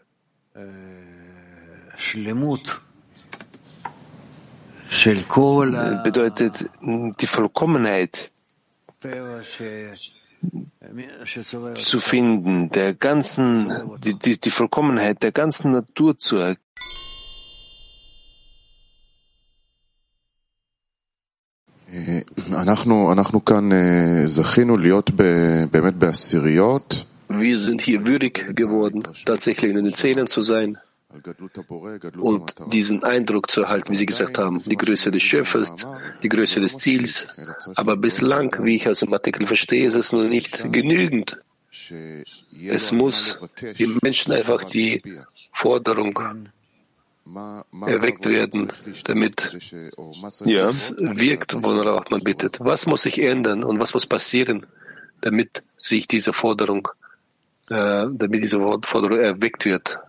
bedeutet 6.03 6.69
die 6.81 7.27
Vollkommenheit 7.27 8.31
zu 11.75 11.99
finden, 11.99 12.69
der 12.69 12.93
ganzen, 12.93 13.71
die, 14.03 14.17
die, 14.17 14.39
die 14.39 14.49
Vollkommenheit 14.49 15.23
der 15.23 15.31
ganzen 15.31 15.71
Natur 15.71 16.17
zu 16.17 16.37
erkennen. 16.37 16.57
Wir 27.27 27.57
sind 27.57 27.81
hier 27.81 28.07
würdig 28.07 28.55
geworden, 28.55 29.03
tatsächlich 29.25 29.75
in 29.75 29.83
den 29.83 29.93
Zähnen 29.93 30.27
zu 30.27 30.41
sein 30.41 30.77
und 32.17 32.55
diesen 32.67 33.03
Eindruck 33.03 33.49
zu 33.49 33.63
erhalten, 33.63 33.91
wie 33.91 33.95
Sie 33.95 34.05
gesagt 34.05 34.37
haben, 34.37 34.61
die 34.63 34.77
Größe 34.77 35.11
des 35.11 35.23
Schöpfers, 35.23 35.85
die 36.23 36.29
Größe 36.29 36.59
des 36.59 36.77
Ziels. 36.77 37.25
Aber 37.75 37.97
bislang, 37.97 38.55
wie 38.63 38.75
ich 38.75 38.87
aus 38.87 38.99
dem 38.99 39.13
Artikel 39.13 39.47
verstehe, 39.47 39.85
ist 39.85 39.95
es 39.95 40.11
noch 40.11 40.23
nicht 40.23 40.71
genügend. 40.71 41.37
Es 42.67 42.91
muss 42.91 43.37
im 43.77 43.99
Menschen 44.01 44.33
einfach 44.33 44.63
die 44.63 45.01
Forderung 45.53 46.19
erweckt 47.85 48.25
werden, 48.25 48.71
damit 49.05 49.57
ja. 50.45 50.65
es 50.65 50.95
wirkt, 50.97 51.55
worauf 51.61 52.09
man 52.09 52.21
bittet. 52.21 52.59
Was 52.59 52.87
muss 52.87 53.03
sich 53.03 53.19
ändern 53.21 53.63
und 53.63 53.79
was 53.79 53.93
muss 53.93 54.05
passieren, 54.05 54.65
damit 55.21 55.61
sich 55.77 56.07
diese 56.07 56.33
Forderung, 56.33 56.87
äh, 57.69 58.07
damit 58.11 58.41
diese 58.43 58.59
Forderung 58.59 59.19
erweckt 59.19 59.65
wird? 59.65 59.99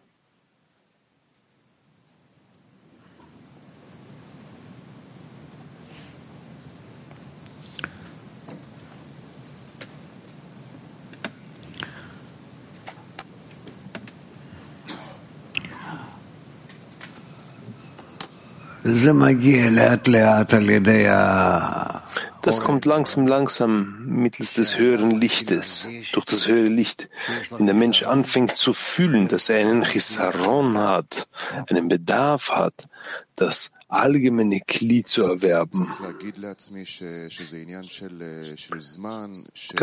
Das 22.43 22.61
kommt 22.61 22.85
langsam, 22.85 23.29
langsam 23.29 24.05
mittels 24.07 24.55
des 24.55 24.77
höheren 24.77 25.13
Lichtes, 25.13 25.89
durch 26.13 26.25
das 26.25 26.49
höhere 26.49 26.67
Licht, 26.69 27.09
wenn 27.51 27.67
der 27.67 27.77
Mensch 27.77 28.03
anfängt 28.03 28.57
zu 28.57 28.75
fühlen, 28.75 29.29
dass 29.29 29.49
er 29.49 29.61
einen 29.61 29.85
Chisaron 29.85 30.77
hat, 30.77 31.29
einen 31.71 31.89
Bedarf 31.89 32.51
hat, 32.51 32.75
das 33.37 33.71
allgemeine 33.93 34.61
Kli 34.61 35.03
zu 35.05 35.23
erwerben. 35.23 35.89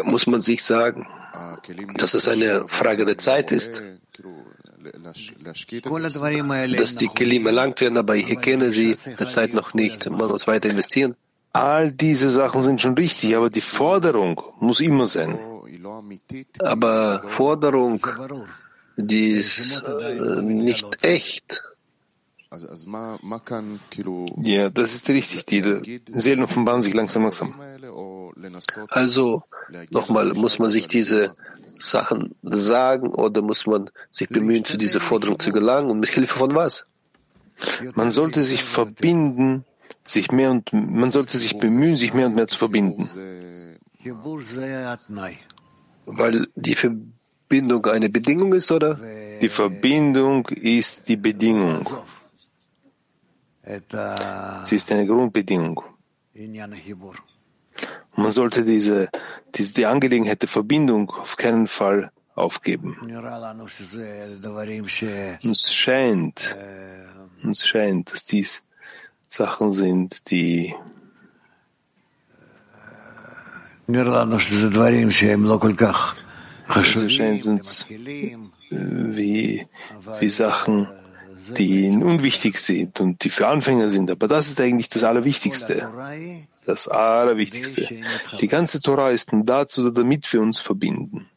Muss 0.03 0.27
man 0.27 0.41
sich 0.41 0.63
sagen, 0.63 1.07
dass 1.95 2.13
es 2.13 2.27
eine 2.27 2.67
Frage 2.67 3.05
der 3.05 3.17
Zeit 3.17 3.51
ist, 3.51 3.83
dass 6.77 6.95
die 6.95 7.07
Kelim 7.09 7.45
erlangt 7.45 7.81
werden, 7.81 7.97
aber 7.97 8.15
ich 8.15 8.29
erkenne 8.29 8.71
sie 8.71 8.97
derzeit 9.19 9.53
noch 9.53 9.73
nicht. 9.73 10.09
Man 10.09 10.29
muss 10.29 10.47
weiter 10.47 10.69
investieren. 10.69 11.15
All 11.51 11.91
diese 11.91 12.29
Sachen 12.29 12.63
sind 12.63 12.81
schon 12.81 12.93
richtig, 12.95 13.35
aber 13.35 13.49
die 13.49 13.61
Forderung 13.61 14.41
muss 14.59 14.79
immer 14.79 15.07
sein. 15.07 15.37
Aber 16.59 17.23
Forderung, 17.27 18.05
die 18.97 19.31
ist 19.31 19.81
äh, 19.81 20.41
nicht 20.41 21.03
echt. 21.03 21.63
Ja, 24.41 24.69
das 24.71 24.93
ist 24.95 25.07
richtig. 25.09 25.45
Die 25.45 26.01
Seelen 26.11 26.43
offenbaren 26.43 26.81
sich 26.81 26.93
langsam, 26.95 27.23
langsam. 27.23 27.53
Also, 28.89 29.43
nochmal, 29.91 30.33
muss 30.33 30.57
man 30.57 30.71
sich 30.71 30.87
diese 30.87 31.35
Sachen 31.77 32.33
sagen 32.41 33.09
oder 33.09 33.43
muss 33.43 33.67
man 33.67 33.91
sich 34.09 34.29
bemühen, 34.29 34.65
zu 34.65 34.77
dieser 34.77 34.99
Forderung 34.99 35.37
zu 35.37 35.51
gelangen 35.51 35.91
und 35.91 35.99
mit 35.99 36.09
Hilfe 36.09 36.39
von 36.39 36.55
was? 36.55 36.85
Man 37.93 38.09
sollte 38.09 38.41
sich 38.41 38.63
verbinden, 38.63 39.63
sich 40.03 40.31
mehr 40.31 40.49
und 40.49 40.73
man 40.73 41.11
sollte 41.11 41.37
sich 41.37 41.59
bemühen, 41.59 41.97
sich 41.97 42.13
mehr 42.13 42.27
und 42.27 42.35
mehr 42.35 42.47
zu 42.47 42.57
verbinden. 42.57 43.07
Weil 46.05 46.47
die 46.55 46.75
Verbindung 46.75 47.85
eine 47.85 48.09
Bedingung 48.09 48.53
ist, 48.53 48.71
oder? 48.71 48.99
Die 49.41 49.49
Verbindung 49.49 50.47
ist 50.47 51.07
die 51.09 51.17
Bedingung. 51.17 51.85
Sie 54.63 54.75
ist 54.75 54.91
eine 54.91 55.05
Grundbedingung. 55.05 55.83
Man 58.15 58.31
sollte 58.31 58.63
diese, 58.63 59.09
diese 59.55 59.73
die 59.75 59.85
Angelegenheit 59.85 60.41
der 60.41 60.49
Verbindung 60.49 61.11
auf 61.11 61.37
keinen 61.37 61.67
Fall 61.67 62.11
aufgeben. 62.33 62.97
Uns 65.43 65.73
scheint, 65.73 66.55
uns 67.43 67.67
scheint, 67.67 68.11
dass 68.11 68.25
dies 68.25 68.63
Sachen 69.27 69.71
sind, 69.71 70.31
die 70.31 70.73
es 76.75 77.13
scheint 77.13 77.45
uns 77.45 77.85
wie, 78.69 79.67
wie 80.19 80.29
Sachen, 80.29 80.87
die 81.57 81.89
unwichtig 81.89 82.57
sind 82.57 82.99
und 82.99 83.23
die 83.23 83.29
für 83.29 83.47
Anfänger 83.47 83.89
sind. 83.89 84.11
Aber 84.11 84.27
das 84.27 84.47
ist 84.47 84.59
eigentlich 84.61 84.89
das 84.89 85.03
Allerwichtigste. 85.03 85.89
Das 86.65 86.87
Allerwichtigste. 86.87 87.87
Die 88.39 88.47
ganze 88.47 88.81
Torah 88.81 89.09
ist 89.09 89.29
dazu, 89.43 89.89
damit 89.89 90.31
wir 90.31 90.41
uns 90.41 90.59
verbinden. 90.59 91.29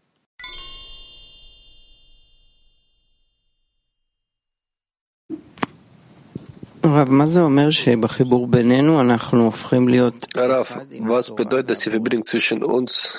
Rav, 10.34 10.80
was 11.00 11.34
bedeutet 11.34 11.70
das 11.70 11.80
die 11.80 11.90
Verbindung 11.90 12.24
zwischen 12.24 12.64
uns 12.64 13.14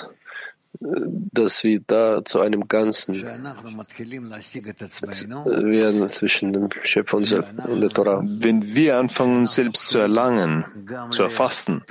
dass 0.86 1.64
wir 1.64 1.80
da 1.80 2.22
zu 2.24 2.40
einem 2.40 2.68
Ganzen 2.68 3.14
werden 5.54 6.08
zwischen 6.10 6.52
dem 6.52 6.68
Schöpfer 6.82 7.16
und 7.16 7.30
der 7.30 7.90
Torah. 7.90 8.22
Wenn 8.22 8.74
wir 8.74 8.98
anfangen, 8.98 9.38
uns 9.38 9.54
selbst 9.54 9.88
zu 9.88 9.98
erlangen, 9.98 10.66
zu 11.10 11.22
erfassen, 11.22 11.82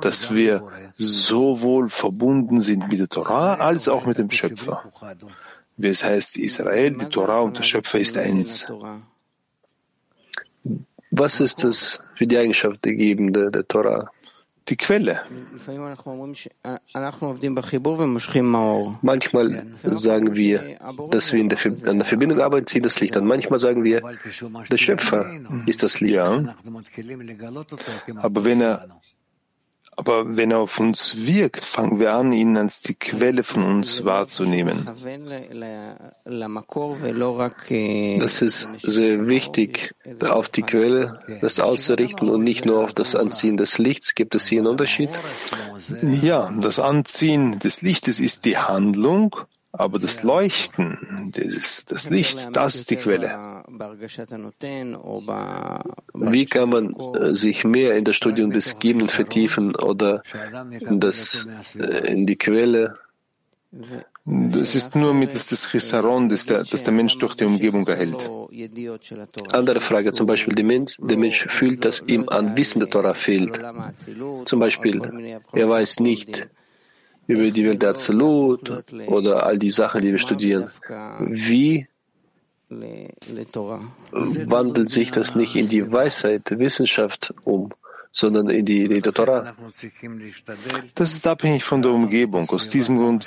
dass 0.00 0.32
wir 0.32 0.62
sowohl 0.94 1.88
verbunden 1.88 2.60
sind 2.60 2.88
mit 2.88 3.00
der 3.00 3.08
Torah 3.08 3.54
als 3.54 3.88
auch 3.88 4.06
mit 4.06 4.18
dem 4.18 4.30
Schöpfer. 4.30 4.84
Wie 5.76 5.88
es 5.88 6.04
heißt, 6.04 6.36
Israel, 6.38 6.92
die 6.92 7.06
Torah 7.06 7.40
und 7.40 7.58
der 7.58 7.64
Schöpfer 7.64 7.98
ist 7.98 8.16
eins. 8.16 8.66
Was 11.10 11.40
ist 11.40 11.64
das 11.64 12.00
für 12.14 12.26
die 12.26 12.38
Eigenschaft 12.38 12.84
der 12.84 12.94
Gebende 12.94 13.50
der 13.50 13.66
Torah? 13.66 14.10
Die 14.68 14.76
Quelle. 14.76 15.20
Manchmal 19.02 19.66
sagen 19.82 20.34
wir, 20.34 20.78
dass 21.10 21.32
wir 21.32 21.48
der, 21.48 21.58
an 21.90 21.98
der 21.98 22.04
Verbindung 22.04 22.40
arbeiten, 22.40 22.66
ziehen 22.66 22.82
das 22.82 23.00
Licht 23.00 23.16
an. 23.16 23.26
Manchmal 23.26 23.58
sagen 23.58 23.84
wir, 23.84 24.02
der 24.70 24.76
Schöpfer 24.76 25.30
ist 25.66 25.82
das 25.82 26.00
Licht. 26.00 26.16
Ja. 26.16 26.54
Aber 28.16 28.44
wenn 28.44 28.60
er 28.60 28.88
aber 29.96 30.36
wenn 30.36 30.50
er 30.50 30.58
auf 30.58 30.78
uns 30.78 31.16
wirkt, 31.16 31.64
fangen 31.64 31.98
wir 31.98 32.12
an, 32.12 32.32
ihn 32.32 32.56
als 32.56 32.82
die 32.82 32.94
Quelle 32.94 33.42
von 33.42 33.64
uns 33.64 34.04
wahrzunehmen. 34.04 34.86
Das 38.20 38.42
ist 38.42 38.68
sehr 38.82 39.26
wichtig, 39.26 39.94
auf 40.28 40.48
die 40.50 40.62
Quelle 40.62 41.20
das 41.40 41.60
auszurichten 41.60 42.28
und 42.28 42.44
nicht 42.44 42.66
nur 42.66 42.84
auf 42.84 42.92
das 42.92 43.16
Anziehen 43.16 43.56
des 43.56 43.78
Lichts. 43.78 44.14
Gibt 44.14 44.34
es 44.34 44.46
hier 44.46 44.60
einen 44.60 44.68
Unterschied? 44.68 45.10
Ja, 46.02 46.52
das 46.60 46.78
Anziehen 46.78 47.58
des 47.58 47.80
Lichtes 47.80 48.20
ist 48.20 48.44
die 48.44 48.58
Handlung 48.58 49.36
aber 49.78 49.98
das 49.98 50.22
Leuchten, 50.22 51.32
das, 51.32 51.84
das 51.84 52.10
Licht, 52.10 52.48
das 52.52 52.74
ist 52.76 52.90
die 52.90 52.96
Quelle. 52.96 53.62
Wie 56.14 56.44
kann 56.46 56.68
man 56.70 56.94
äh, 56.94 57.34
sich 57.34 57.64
mehr 57.64 57.96
in 57.96 58.04
das 58.04 58.16
Studium 58.16 58.50
des 58.50 58.78
Gebenden 58.78 59.08
vertiefen 59.08 59.74
oder 59.76 60.22
in, 60.70 61.00
das, 61.00 61.46
äh, 61.78 62.12
in 62.12 62.26
die 62.26 62.36
Quelle? 62.36 62.98
Das 64.24 64.74
ist 64.74 64.96
nur 64.96 65.14
mittels 65.14 65.48
des 65.48 65.70
Chisaron, 65.70 66.28
das 66.28 66.46
der, 66.46 66.64
das 66.64 66.82
der 66.82 66.92
Mensch 66.92 67.18
durch 67.18 67.34
die 67.34 67.44
Umgebung 67.44 67.86
erhält. 67.86 68.16
Andere 69.52 69.80
Frage, 69.80 70.12
zum 70.12 70.26
Beispiel 70.26 70.54
der 70.54 70.64
Mensch, 70.64 70.96
der 70.98 71.16
Mensch 71.16 71.46
fühlt, 71.48 71.84
dass 71.84 72.02
ihm 72.06 72.28
an 72.28 72.56
Wissen 72.56 72.80
der 72.80 72.90
Torah 72.90 73.14
fehlt. 73.14 73.60
Zum 74.44 74.58
Beispiel, 74.58 75.00
er 75.52 75.68
weiß 75.68 76.00
nicht, 76.00 76.48
über 77.26 77.50
die 77.50 77.64
Welt 77.64 77.82
der 77.82 77.90
Absolut 77.90 78.70
oder 79.08 79.46
all 79.46 79.58
die 79.58 79.70
Sachen, 79.70 80.00
die 80.00 80.12
wir 80.12 80.18
studieren. 80.18 80.70
Wie 81.18 81.86
wandelt 82.68 84.90
sich 84.90 85.10
das 85.10 85.34
nicht 85.34 85.56
in 85.56 85.68
die 85.68 85.90
Weisheit, 85.90 86.50
der 86.50 86.58
Wissenschaft 86.58 87.34
um, 87.44 87.70
sondern 88.10 88.50
in 88.50 88.64
die 88.64 88.88
der 88.88 89.12
Torah? 89.12 89.54
Das 90.94 91.14
ist 91.14 91.26
abhängig 91.26 91.64
von 91.64 91.82
der 91.82 91.92
Umgebung. 91.92 92.48
Aus 92.50 92.70
diesem 92.70 92.98
Grund 92.98 93.26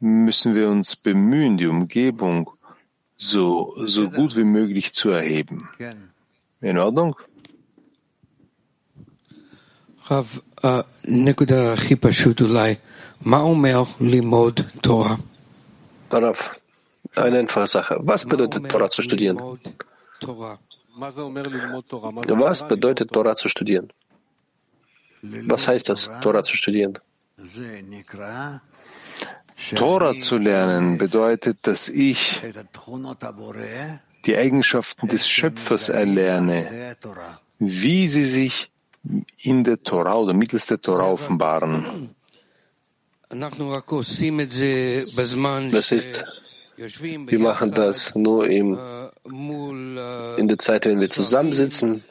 müssen 0.00 0.54
wir 0.54 0.68
uns 0.68 0.96
bemühen, 0.96 1.56
die 1.56 1.66
Umgebung 1.66 2.50
so, 3.16 3.74
so 3.86 4.10
gut 4.10 4.36
wie 4.36 4.44
möglich 4.44 4.92
zu 4.92 5.10
erheben. 5.10 5.68
In 6.60 6.78
Ordnung? 6.78 7.16
Rav, 10.06 10.42
Ma 13.20 13.86
limod 14.00 14.64
Torah? 14.82 15.18
Eine 17.16 17.38
einfache 17.38 17.66
Sache. 17.66 17.96
Was 18.00 18.24
bedeutet 18.24 18.68
Torah 18.68 18.88
zu 18.88 19.02
studieren? 19.02 19.38
Was 22.28 22.68
bedeutet 22.68 23.12
Torah 23.12 23.34
zu 23.34 23.48
studieren? 23.48 23.92
Was 25.22 25.68
heißt 25.68 25.88
das, 25.88 26.10
Torah 26.20 26.42
zu 26.42 26.56
studieren? 26.56 26.98
Torah 29.76 30.16
zu 30.16 30.38
lernen 30.38 30.98
bedeutet, 30.98 31.58
dass 31.62 31.88
ich 31.88 32.42
die 34.26 34.36
Eigenschaften 34.36 35.08
des 35.08 35.28
Schöpfers 35.28 35.88
erlerne, 35.88 36.96
wie 37.58 38.08
sie 38.08 38.24
sich 38.24 38.70
in 39.38 39.64
der 39.64 39.82
Torah 39.82 40.14
oder 40.16 40.32
mittels 40.32 40.66
der 40.66 40.80
Torah 40.80 41.06
offenbaren. 41.06 42.14
Das 45.70 45.92
ist, 45.92 46.24
wir 46.76 47.38
machen 47.38 47.70
das 47.72 48.14
nur 48.14 48.48
im, 48.48 48.78
in 50.36 50.48
der 50.48 50.58
Zeit, 50.58 50.86
wenn 50.86 51.00
wir 51.00 51.10
zusammensitzen, 51.10 52.04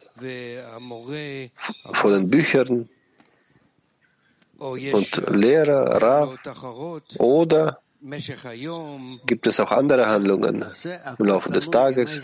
vor 1.94 2.12
den 2.12 2.30
Büchern. 2.30 2.90
und 4.60 5.12
Lehrer, 5.30 6.02
Rav, 6.02 6.38
oder 7.20 7.80
gibt 9.26 9.48
es 9.48 9.60
auch 9.60 9.72
andere 9.72 10.08
Handlungen 10.08 10.66
im 11.20 11.26
Laufe 11.26 11.50
des 11.52 11.70
Tages? 11.70 12.22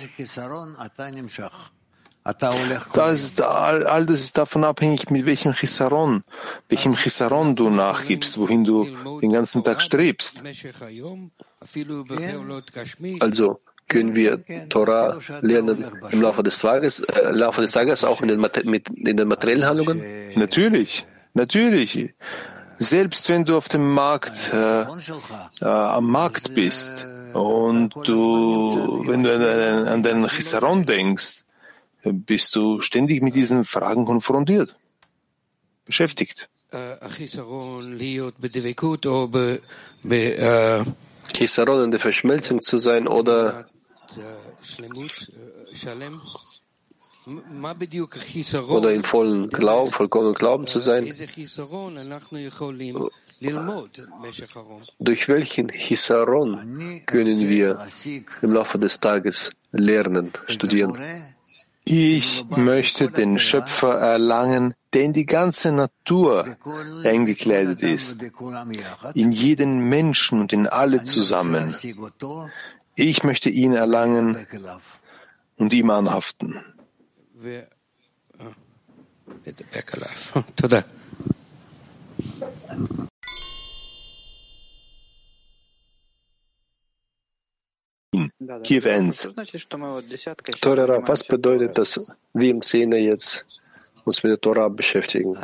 Das 2.94 3.24
ist, 3.24 3.42
all, 3.42 3.86
all 3.88 4.06
das 4.06 4.20
ist 4.20 4.38
davon 4.38 4.64
abhängig, 4.64 5.10
mit 5.10 5.26
welchem 5.26 5.54
Chisaron, 5.54 6.24
welchem 6.68 6.96
Chisaron 6.96 7.56
du 7.56 7.70
nachgibst, 7.70 8.38
wohin 8.38 8.64
du 8.64 8.88
den 9.22 9.32
ganzen 9.32 9.64
Tag 9.64 9.82
strebst. 9.82 10.44
Also 13.20 13.60
können 13.90 14.16
wir 14.16 14.44
Torah 14.70 15.20
lernen 15.42 15.86
im 16.12 16.22
Laufe 16.22 16.44
des 16.44 16.60
Tages, 16.60 17.00
äh, 17.02 17.32
Laufe 17.32 17.62
des 17.62 17.72
Tages 17.72 18.06
auch 18.06 18.22
in 18.22 18.28
den, 18.28 18.40
mit, 18.40 18.90
in 18.90 19.18
den 19.18 19.28
materiellen 19.28 19.66
Handlungen? 19.66 20.02
Natürlich, 20.36 21.06
natürlich. 21.34 22.14
Selbst 22.78 23.28
wenn 23.28 23.44
du 23.44 23.58
auf 23.58 23.68
dem 23.68 23.92
Markt, 23.92 24.54
äh, 24.54 24.84
äh, 25.62 25.66
am 25.66 26.10
Markt 26.10 26.54
bist 26.54 27.06
und 27.34 27.94
du, 28.06 29.04
wenn 29.08 29.24
du 29.24 29.34
an, 29.34 29.88
an 29.88 30.04
deinen 30.04 30.30
Chisaron 30.30 30.86
denkst, 30.86 31.44
bist 32.04 32.56
du 32.56 32.82
ständig 32.82 33.22
mit 33.22 33.36
diesen 33.36 33.66
Fragen 33.66 34.06
konfrontiert, 34.06 34.76
beschäftigt. 35.86 36.50
Chisaron 41.36 41.84
in 41.84 41.92
der 41.92 42.00
Verschmelzung 42.00 42.62
zu 42.62 42.78
sein 42.78 43.08
oder 43.08 43.66
oder 48.68 48.92
in 48.92 49.04
vollen 49.04 49.50
Glauben, 49.50 49.92
vollkommenen 49.92 50.34
Glauben 50.34 50.68
zu 50.68 50.80
sein. 50.80 51.06
Durch 55.00 55.28
welchen 55.28 55.70
Hisaron 55.70 57.02
können 57.06 57.40
wir 57.50 57.88
im 58.42 58.54
Laufe 58.54 58.80
des 58.80 59.00
Tages 59.00 59.52
lernen, 59.72 60.32
studieren? 60.48 60.98
Ich 61.92 62.46
möchte 62.56 63.10
den 63.10 63.40
Schöpfer 63.40 63.96
erlangen, 63.96 64.76
der 64.94 65.02
in 65.02 65.14
die 65.14 65.26
ganze 65.26 65.72
Natur 65.72 66.56
eingekleidet 67.04 67.82
ist, 67.82 68.22
in 69.16 69.32
jeden 69.32 69.90
Menschen 69.90 70.40
und 70.40 70.54
in 70.54 70.68
alle 70.68 71.02
zusammen. 71.02 71.76
Ich 72.94 73.24
möchte 73.24 73.50
ihn 73.50 73.74
erlangen 73.74 74.46
und 75.58 75.74
ihm 75.74 75.90
anhaften. 75.90 76.62
Kiew 88.12 88.88
1. 88.88 89.30
Torah, 90.62 91.08
was 91.08 91.24
bedeutet 91.24 91.78
das, 91.78 92.12
wir 92.34 92.50
im 92.50 92.62
Szene 92.64 92.98
jetzt 92.98 93.62
uns 94.04 94.24
mit 94.24 94.32
der 94.32 94.42
Torah 94.42 94.68
beschäftigen? 94.70 95.36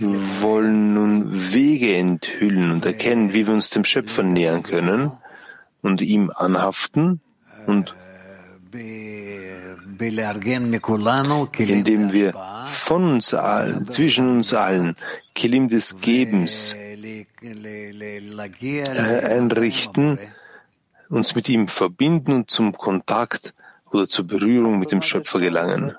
Wir 0.00 0.42
wollen 0.42 0.94
nun 0.94 1.52
Wege 1.52 1.94
enthüllen 1.94 2.72
und 2.72 2.86
erkennen, 2.86 3.32
wie 3.32 3.46
wir 3.46 3.54
uns 3.54 3.70
dem 3.70 3.84
Schöpfer 3.84 4.24
nähern 4.24 4.64
können 4.64 5.12
und 5.82 6.02
ihm 6.02 6.32
anhaften 6.34 7.20
und 7.66 7.94
indem 11.58 12.12
wir 12.12 12.32
von 12.66 13.12
uns 13.12 13.34
allen, 13.34 13.88
zwischen 13.88 14.28
uns 14.28 14.54
allen, 14.54 14.96
Kilim 15.34 15.68
des 15.68 16.00
Gebens 16.00 16.74
einrichten, 18.96 20.18
uns 21.08 21.34
mit 21.34 21.48
ihm 21.48 21.68
verbinden 21.68 22.32
und 22.32 22.50
zum 22.50 22.72
Kontakt 22.76 23.54
oder 23.90 24.08
zur 24.08 24.26
Berührung 24.26 24.78
mit 24.78 24.90
dem 24.90 25.02
Schöpfer 25.02 25.40
gelangen. 25.40 25.94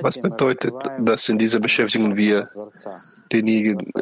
Was 0.00 0.20
bedeutet, 0.20 0.74
dass 0.98 1.28
in 1.28 1.38
dieser 1.38 1.60
Beschäftigung 1.60 2.16
wir 2.16 2.48
denjenigen, 3.32 3.92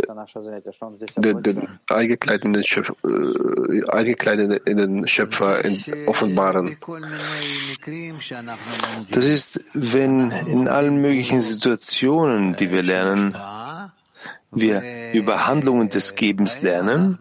den, 1.16 1.42
den 1.42 1.68
eingekleideten 1.88 2.64
Schöpfer, 2.64 2.94
äh, 3.04 3.88
eingekleideten 3.88 5.08
Schöpfer 5.08 5.62
offenbaren? 6.06 6.76
Das 9.10 9.24
ist, 9.24 9.60
wenn 9.74 10.30
in 10.30 10.68
allen 10.68 11.00
möglichen 11.00 11.40
Situationen, 11.40 12.56
die 12.56 12.70
wir 12.70 12.82
lernen, 12.82 13.34
wir 14.50 14.82
über 15.12 15.46
Handlungen 15.46 15.90
des 15.90 16.14
Gebens 16.14 16.62
lernen 16.62 17.18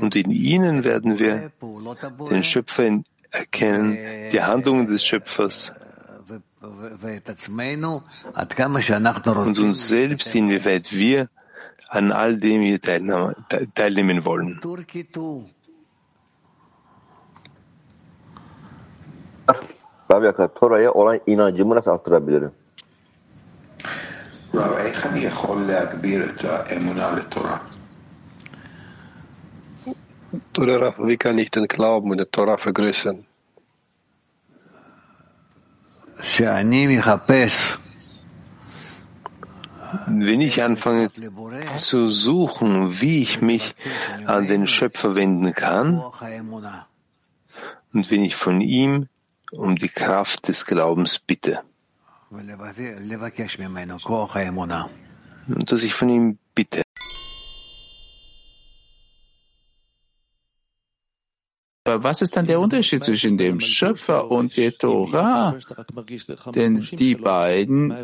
und 0.00 0.14
in 0.16 0.30
ihnen 0.30 0.84
werden 0.84 1.18
wir 1.18 1.50
den 2.30 2.44
Schöpfer 2.44 3.00
erkennen, 3.30 3.98
die 4.32 4.42
Handlungen 4.42 4.86
des 4.86 5.04
Schöpfers 5.04 5.72
und 9.44 9.58
uns 9.58 9.88
selbst, 9.88 10.34
inwieweit 10.34 10.92
wir 10.92 11.28
an 11.88 12.12
all 12.12 12.36
dem 12.38 12.62
hier 12.62 12.80
teilnehmen 13.74 14.24
wollen. 14.24 14.60
Rav 20.10 20.22
Tora'ya 20.54 20.92
olan 20.92 21.20
inancımı 21.26 21.74
nasıl 21.74 21.90
arttırabilirim? 21.90 22.52
Oder 30.58 30.92
wie 30.96 31.16
kann 31.18 31.38
ich 31.38 31.50
den 31.50 31.66
Glauben 31.66 32.12
in 32.12 32.18
der 32.18 32.30
Torah 32.30 32.56
vergrößern? 32.56 33.24
Wenn 40.06 40.40
ich 40.40 40.62
anfange 40.62 41.10
zu 41.76 42.10
suchen, 42.10 43.00
wie 43.00 43.22
ich 43.22 43.40
mich 43.40 43.74
an 44.26 44.46
den 44.46 44.66
Schöpfer 44.66 45.14
wenden 45.14 45.54
kann, 45.54 46.02
und 47.92 48.10
wenn 48.10 48.24
ich 48.24 48.36
von 48.36 48.60
ihm 48.60 49.08
um 49.52 49.76
die 49.76 49.88
Kraft 49.88 50.48
des 50.48 50.66
Glaubens 50.66 51.18
bitte, 51.18 51.62
und 52.30 52.48
dass 55.72 55.84
ich 55.84 55.94
von 55.94 56.08
ihm 56.08 56.38
bitte, 56.54 56.82
Was 61.86 62.20
ist 62.20 62.36
dann 62.36 62.46
der 62.46 62.58
Unterschied 62.60 63.04
zwischen 63.04 63.38
dem 63.38 63.60
Schöpfer 63.60 64.30
und 64.30 64.56
der 64.56 64.76
Torah? 64.76 65.54
Denn 66.54 66.84
die 66.92 67.14
beiden 67.14 67.94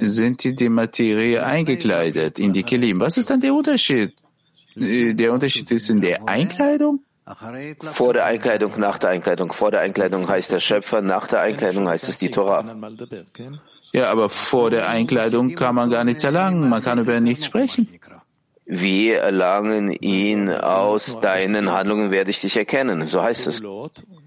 sind 0.00 0.44
in 0.44 0.56
die 0.56 0.68
Materie 0.68 1.42
eingekleidet, 1.42 2.38
in 2.38 2.52
die 2.52 2.62
Kelim. 2.62 3.00
Was 3.00 3.16
ist 3.16 3.30
dann 3.30 3.40
der 3.40 3.54
Unterschied? 3.54 4.12
Der 4.76 5.32
Unterschied 5.32 5.70
ist 5.70 5.88
in 5.90 6.00
der 6.00 6.28
Einkleidung? 6.28 7.00
Vor 7.92 8.12
der 8.12 8.26
Einkleidung, 8.26 8.72
nach 8.78 8.98
der 8.98 9.10
Einkleidung. 9.10 9.52
Vor 9.52 9.70
der 9.70 9.80
Einkleidung 9.80 10.28
heißt 10.28 10.52
der 10.52 10.60
Schöpfer, 10.60 11.00
nach 11.00 11.26
der 11.28 11.40
Einkleidung 11.40 11.88
heißt 11.88 12.08
es 12.08 12.18
die 12.18 12.30
Torah. 12.30 12.64
Ja, 13.92 14.10
aber 14.10 14.28
vor 14.28 14.70
der 14.70 14.88
Einkleidung 14.88 15.54
kann 15.54 15.74
man 15.74 15.90
gar 15.90 16.04
nichts 16.04 16.22
erlangen, 16.22 16.68
man 16.68 16.82
kann 16.82 16.98
über 16.98 17.18
nichts 17.20 17.46
sprechen. 17.46 17.88
Wir 18.72 19.18
erlangen 19.18 19.90
ihn 19.90 20.48
aus 20.48 21.18
deinen 21.18 21.72
Handlungen 21.72 22.12
werde 22.12 22.30
ich 22.30 22.40
dich 22.40 22.56
erkennen. 22.56 23.08
So 23.08 23.20
heißt 23.20 23.48
es. 23.48 23.62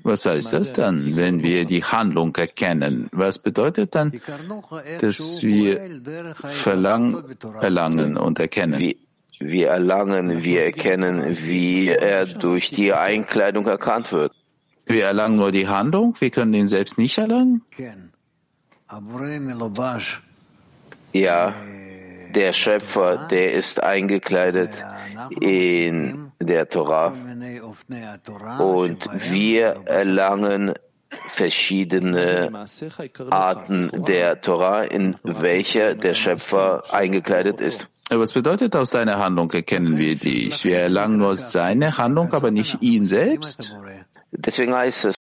Was 0.04 0.26
heißt 0.26 0.52
das 0.52 0.74
dann, 0.74 1.16
wenn 1.16 1.42
wir 1.42 1.64
die 1.64 1.82
Handlung 1.82 2.36
erkennen? 2.36 3.08
Was 3.14 3.40
bedeutet 3.40 3.96
dann, 3.96 4.20
dass 5.00 5.42
wir 5.44 5.80
verlangen, 6.42 7.24
erlangen 7.62 8.18
und 8.18 8.38
erkennen? 8.38 8.82
Wir, 8.82 8.96
wir 9.40 9.70
erlangen, 9.70 10.44
wir 10.44 10.66
erkennen, 10.66 11.24
wie 11.46 11.88
er 11.88 12.26
durch 12.26 12.70
die 12.72 12.92
Einkleidung 12.92 13.66
erkannt 13.66 14.12
wird. 14.12 14.34
Wir 14.86 15.06
erlangen 15.06 15.38
nur 15.38 15.54
die 15.54 15.70
Handlung, 15.70 16.18
wir 16.20 16.32
können 16.32 16.54
ihn 16.54 16.68
selbst 16.68 16.98
nicht 16.98 17.18
erlangen? 17.18 17.62
Ja, 21.14 21.56
der 22.34 22.54
Schöpfer, 22.54 23.28
der 23.30 23.54
ist 23.54 23.82
eingekleidet 23.82 24.72
in 25.40 26.32
der 26.40 26.68
Torah 26.70 27.14
und 28.60 29.10
wir 29.32 29.84
erlangen 29.86 30.74
verschiedene 31.28 32.66
Arten 33.30 33.92
der 34.06 34.42
Torah, 34.42 34.84
in 34.84 35.16
welcher 35.24 35.96
der 35.96 36.16
Schöpfer 36.16 36.84
eingekleidet 36.92 37.62
ist. 37.62 37.88
Was 38.10 38.34
bedeutet 38.34 38.76
aus 38.76 38.90
seiner 38.90 39.18
Handlung 39.18 39.52
erkennen 39.52 39.98
wir 39.98 40.16
dich? 40.16 40.64
Wir 40.66 40.80
erlangen 40.80 41.18
nur 41.18 41.36
seine 41.36 41.98
Handlung, 41.98 42.34
aber 42.34 42.52
nicht 42.52 42.82
ihn 42.82 43.06
selbst? 43.06 43.72
Deswegen 44.32 44.74
heißt 44.74 45.06
es, 45.06 45.16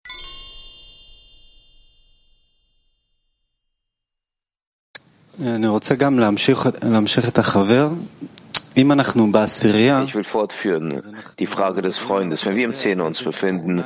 Ich 10.03 10.15
will 10.15 10.23
fortführen 10.23 11.01
die 11.37 11.47
Frage 11.47 11.81
des 11.81 11.97
Freundes. 11.97 12.45
Wenn 12.45 12.55
wir 12.55 12.65
im 12.65 12.75
Zehner 12.75 13.05
uns 13.05 13.21
befinden, 13.21 13.83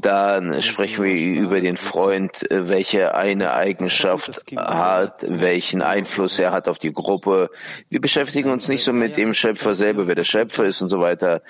dann 0.00 0.60
sprechen 0.62 1.04
wir 1.04 1.14
über 1.14 1.60
den 1.60 1.76
Freund, 1.76 2.44
welche 2.50 3.14
eine 3.14 3.54
Eigenschaft 3.54 4.44
hat, 4.56 5.24
welchen 5.28 5.82
Einfluss 5.82 6.38
er 6.38 6.50
hat 6.50 6.66
auf 6.68 6.78
die 6.78 6.92
Gruppe. 6.92 7.50
Wir 7.88 8.00
beschäftigen 8.00 8.50
uns 8.50 8.68
nicht 8.68 8.84
so 8.84 8.92
mit 8.92 9.16
dem 9.16 9.34
Schöpfer 9.34 9.74
selber, 9.74 10.06
wer 10.06 10.14
der 10.14 10.24
Schöpfer 10.24 10.64
ist 10.64 10.82
und 10.82 10.88
so 10.88 11.00
weiter. 11.00 11.42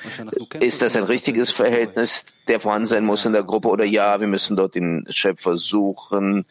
Ist 0.60 0.82
das 0.82 0.96
ein 0.96 1.04
richtiges 1.04 1.50
Verhältnis, 1.50 2.26
der 2.48 2.60
vorhanden 2.60 2.86
sein 2.86 3.04
muss 3.04 3.24
in 3.24 3.32
der 3.32 3.44
Gruppe 3.44 3.68
oder 3.68 3.84
ja, 3.84 4.20
wir 4.20 4.28
müssen 4.28 4.56
dort 4.56 4.74
den 4.74 5.06
Schöpfer 5.08 5.56
suchen 5.56 6.44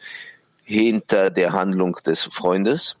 hinter 0.72 1.30
der 1.30 1.52
Handlung 1.52 1.96
des 2.06 2.22
Freundes? 2.22 2.96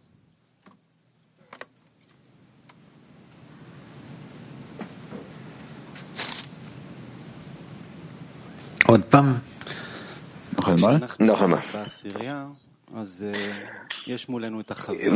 Noch 10.56 10.68
einmal? 10.68 11.08
Noch 11.18 11.40
einmal. 11.40 11.62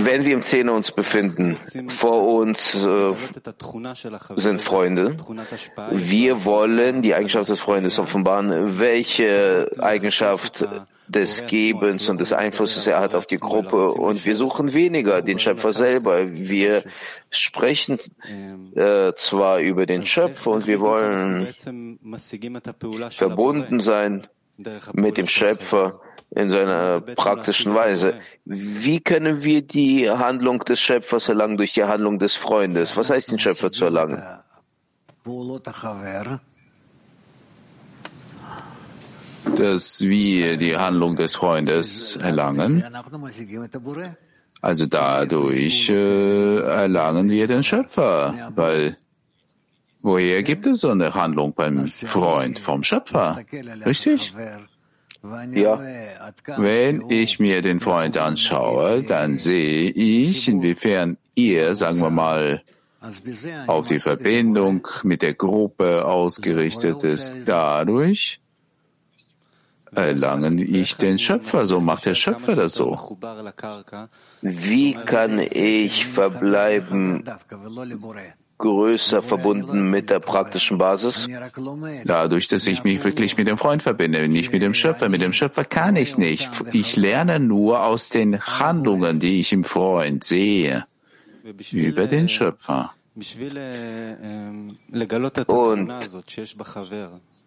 Wenn 0.09 0.25
wir 0.25 0.33
im 0.33 0.43
Zehner 0.43 0.73
uns 0.73 0.93
befinden, 0.93 1.57
vor 1.89 2.27
uns 2.27 2.75
äh, 2.75 3.13
sind 4.37 4.63
Freunde. 4.63 5.17
Wir 5.93 6.45
wollen 6.47 7.03
die 7.03 7.15
Eigenschaft 7.15 7.51
des 7.51 7.61
Freundes 7.61 7.99
offenbaren. 7.99 8.79
Welche 8.79 9.71
Eigenschaft 9.79 10.67
des 11.09 11.47
Gebens 11.47 12.09
und 12.09 12.21
des 12.21 12.33
Einflusses 12.33 12.87
er 12.87 13.01
hat 13.01 13.15
auf 13.15 13.27
die 13.27 13.39
Gruppe. 13.39 13.91
Und 13.93 14.25
wir 14.25 14.37
suchen 14.37 14.75
weniger 14.75 15.23
den 15.23 15.39
Schöpfer 15.39 15.73
selber. 15.73 16.33
Wir 16.33 16.83
sprechen 17.31 17.99
äh, 18.75 19.13
zwar 19.17 19.61
über 19.61 19.87
den 19.87 20.05
Schöpfer 20.07 20.51
und 20.51 20.67
wir 20.67 20.81
wollen 20.81 21.47
verbunden 23.11 23.81
sein 23.81 24.27
mit 24.93 25.17
dem 25.17 25.27
Schöpfer 25.27 26.01
in 26.31 26.51
seiner 26.51 27.01
praktischen 27.01 27.75
Weise. 27.75 28.15
Wie 28.45 29.01
können 29.01 29.45
wir 29.45 29.63
die 29.63 30.11
Handlung 30.11 30.59
des 30.61 30.81
Schöpfers 30.81 31.29
erlangen 31.29 31.57
durch 31.57 31.73
die 31.73 31.85
Handlung 31.85 32.19
des 32.19 32.35
Freundes? 32.35 32.97
Was 32.97 33.11
heißt 33.11 33.31
den 33.31 33.39
Schöpfer 33.39 33.71
zu 33.71 33.85
erlangen? 33.85 34.23
Dass 39.55 40.01
wir 40.01 40.57
die 40.57 40.77
Handlung 40.77 41.17
des 41.17 41.37
Freundes 41.37 42.17
erlangen. 42.17 42.85
Also 44.61 44.87
dadurch 44.87 45.89
äh, 45.89 46.59
erlangen 46.59 47.31
wir 47.31 47.47
den 47.47 47.63
Schöpfer, 47.63 48.53
weil 48.55 48.97
woher 50.03 50.43
gibt 50.43 50.67
es 50.67 50.81
so 50.81 50.91
eine 50.91 51.15
Handlung 51.15 51.55
beim 51.55 51.87
Freund 51.87 52.59
vom 52.59 52.83
Schöpfer? 52.83 53.39
Richtig? 53.85 54.33
Ja. 55.53 55.81
Wenn 56.57 57.11
ich 57.11 57.39
mir 57.39 57.63
den 57.63 57.81
Freund 57.81 58.17
anschaue, 58.17 59.03
dann 59.03 59.39
sehe 59.39 59.91
ich, 59.91 60.49
inwiefern 60.49 61.19
er, 61.35 61.75
sagen 61.75 62.01
wir 62.01 62.11
mal, 62.11 62.63
auf 63.67 63.89
die 63.89 63.99
Verbindung 63.99 64.87
mit 65.03 65.23
der 65.23 65.35
Gruppe 65.35 66.05
ausgerichtet 66.05 67.03
ist. 67.05 67.35
Dadurch 67.47 68.41
erlangen 69.97 70.59
ich 70.59 70.97
den 70.97 71.19
Schöpfer. 71.19 71.67
So 71.67 71.81
macht 71.81 72.07
der 72.07 72.15
Schöpfer 72.15 72.55
das 72.55 72.75
so. 72.75 73.19
Wie 74.43 74.95
kann 74.95 75.39
ich 75.39 76.07
verbleiben 76.07 77.25
größer 78.59 79.23
verbunden 79.23 79.91
mit 79.91 80.11
der 80.11 80.21
praktischen 80.21 80.79
Basis? 80.79 81.27
Dadurch, 82.05 82.49
dass 82.49 82.67
ich 82.67 82.85
mich 82.85 83.05
wirklich 83.05 83.37
mit 83.37 83.49
dem 83.49 83.59
Freund 83.59 83.83
verbinde, 83.83 84.29
nicht 84.29 84.53
mit 84.53 84.63
dem 84.63 84.75
Schöpfer. 84.75 85.09
Mit 85.09 85.23
dem 85.23 85.33
Schöpfer 85.33 85.65
kann 85.65 85.97
ich 85.97 86.17
nicht. 86.17 86.49
Ich 86.73 86.97
lerne 86.97 87.41
nur 87.41 87.85
aus 87.85 88.09
den 88.09 88.41
Handlungen, 88.41 89.21
die 89.21 89.41
ich 89.41 89.53
im 89.53 89.65
Freund 89.65 90.25
sehe, 90.25 90.87
über 91.73 92.07
den 92.07 92.29
Schöpfer. 92.29 92.93
Und 95.47 95.93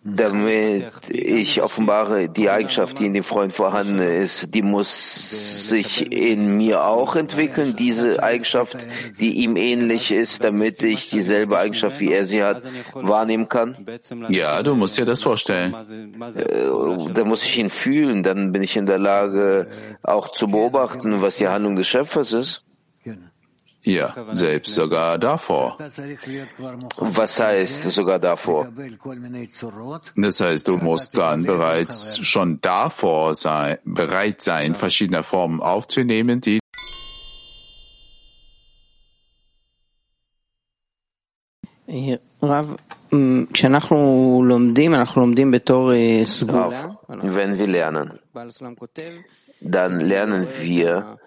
damit 0.02 1.10
ich 1.10 1.62
offenbare 1.62 2.30
die 2.30 2.50
Eigenschaft, 2.50 3.00
die 3.00 3.08
in 3.08 3.14
dem 3.14 3.24
Freund 3.24 3.52
vorhanden 3.54 4.00
ist, 4.00 4.54
die 4.56 4.62
muss 4.62 5.68
sich 5.68 6.12
in 6.12 6.58
mir 6.58 6.86
auch 6.86 7.18
entwickeln, 7.18 7.76
diese 7.78 8.24
Eigenschaft, 8.24 8.78
die 9.20 9.34
ihm 9.44 9.58
ähnlich 9.58 10.12
ist, 10.12 10.44
damit 10.44 10.82
ich 10.84 11.10
dieselbe 11.10 11.58
Eigenschaft, 11.58 12.00
wie 12.00 12.14
er 12.14 12.26
sie 12.26 12.44
hat, 12.44 12.64
wahrnehmen 12.94 13.50
kann? 13.50 13.76
Ja, 14.30 14.64
du 14.64 14.76
musst 14.76 14.98
dir 14.98 15.06
das 15.06 15.22
vorstellen. 15.22 15.76
Äh, 16.36 17.14
da 17.14 17.26
muss 17.26 17.44
ich 17.44 17.58
ihn 17.58 17.70
fühlen, 17.70 18.24
dann 18.24 18.54
bin 18.54 18.64
ich 18.64 18.78
in 18.78 18.86
der 18.86 19.00
Lage, 19.00 19.68
auch 20.02 20.30
zu 20.30 20.48
beobachten, 20.48 21.22
was 21.22 21.38
die 21.38 21.48
Handlung 21.50 21.76
des 21.76 21.88
Schöpfers 21.88 22.32
ist. 22.32 22.64
Ja, 23.84 24.14
selbst 24.34 24.74
sogar 24.74 25.18
davor. 25.18 25.78
Was 26.98 27.40
heißt 27.40 27.84
sogar 27.92 28.20
davor? 28.20 28.68
Das 30.16 30.42
heißt, 30.42 30.68
du 30.68 30.78
musst 30.78 31.18
dann 31.18 31.44
bereits 31.44 32.20
schon 32.20 32.60
davor 32.62 33.36
sein, 33.36 33.78
bereit 33.86 34.42
sein, 34.42 34.76
verschiedene 34.76 35.24
Formen 35.24 35.62
aufzunehmen, 35.62 36.42
die 36.42 36.60
Rav, 42.42 42.78
wenn 43.10 43.58
wir 47.58 47.68
lernen, 47.68 48.20
dann 49.62 50.00
lernen 50.00 50.48
wir 50.62 51.18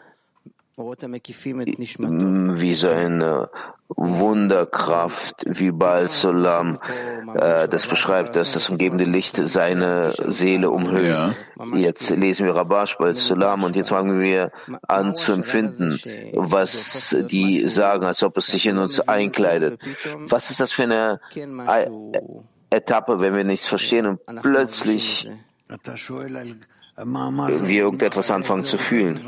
wie 2.61 2.75
so 2.75 2.89
eine 2.89 3.51
Wunderkraft, 3.89 5.45
wie 5.47 5.71
Baal 5.71 6.09
Solam 6.09 6.79
äh, 7.35 7.69
das 7.69 7.87
beschreibt, 7.87 8.37
dass 8.37 8.53
das 8.55 8.71
umgebende 8.71 9.05
Licht 9.05 9.37
seine 9.37 10.13
Seele 10.13 10.71
umhüllt. 10.71 11.07
Ja. 11.07 11.35
Jetzt 11.75 12.09
lesen 12.11 12.47
wir 12.47 12.57
Rabash 12.57 12.97
Baal 12.97 13.15
Solam 13.15 13.65
und 13.65 13.77
jetzt 13.77 13.91
fangen 13.91 14.21
wir 14.21 14.51
an 14.89 15.15
zu 15.15 15.33
empfinden, 15.33 15.99
was 16.35 17.15
die 17.31 17.69
sagen, 17.69 18.07
als 18.07 18.23
ob 18.23 18.39
es 18.39 18.47
sich 18.47 18.67
in 18.67 18.79
uns 18.79 19.01
einkleidet. 19.01 19.79
Was 20.17 20.51
ist 20.51 20.61
das 20.61 20.73
für 20.73 20.85
eine 20.85 21.21
Etappe, 22.71 23.21
wenn 23.21 23.35
wir 23.35 23.45
nichts 23.45 23.69
verstehen 23.69 24.07
und 24.07 24.21
plötzlich 24.41 25.29
wir 27.69 27.83
irgendetwas 27.83 28.31
anfangen 28.31 28.65
zu 28.65 28.79
fühlen? 28.79 29.21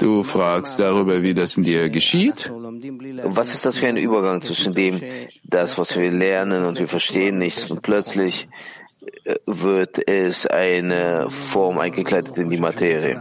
Du 0.00 0.24
fragst 0.24 0.78
darüber, 0.78 1.22
wie 1.22 1.34
das 1.34 1.56
in 1.56 1.62
dir 1.62 1.90
geschieht? 1.90 2.50
Was 3.24 3.52
ist 3.52 3.66
das 3.66 3.76
für 3.76 3.86
ein 3.86 3.98
Übergang 3.98 4.40
zwischen 4.40 4.72
dem, 4.72 4.98
das, 5.44 5.76
was 5.76 5.94
wir 5.96 6.10
lernen 6.10 6.64
und 6.64 6.78
wir 6.78 6.88
verstehen 6.88 7.36
nichts 7.36 7.70
und 7.70 7.82
plötzlich 7.82 8.48
äh, 9.24 9.36
wird 9.46 10.08
es 10.08 10.46
eine 10.46 11.28
Form 11.28 11.78
eingekleidet 11.78 12.38
in 12.38 12.48
die 12.48 12.56
Materie? 12.56 13.20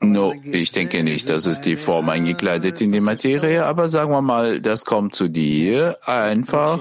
No, 0.00 0.34
ich 0.44 0.72
denke 0.72 1.04
nicht, 1.04 1.28
dass 1.28 1.46
es 1.46 1.60
die 1.60 1.76
Form 1.76 2.08
eingekleidet 2.08 2.80
in 2.80 2.90
die 2.90 3.00
Materie, 3.00 3.64
aber 3.64 3.88
sagen 3.88 4.10
wir 4.10 4.22
mal, 4.22 4.60
das 4.60 4.84
kommt 4.84 5.14
zu 5.14 5.28
dir 5.28 5.96
einfach 6.04 6.80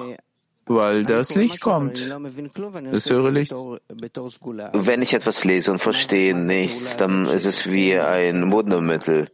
weil 0.66 1.04
das 1.04 1.36
Licht 1.36 1.62
kommt. 1.62 2.00
Das 2.00 3.10
höhere 3.10 3.32
Licht. 3.32 3.54
Wenn 3.54 5.02
ich 5.02 5.14
etwas 5.14 5.44
lese 5.44 5.72
und 5.72 5.80
verstehe 5.80 6.36
nichts, 6.36 6.98
dann 6.98 7.26
ist 7.26 7.46
es 7.46 7.70
wie 7.70 7.98
ein 7.98 8.52
Wundermittel. 8.52 9.30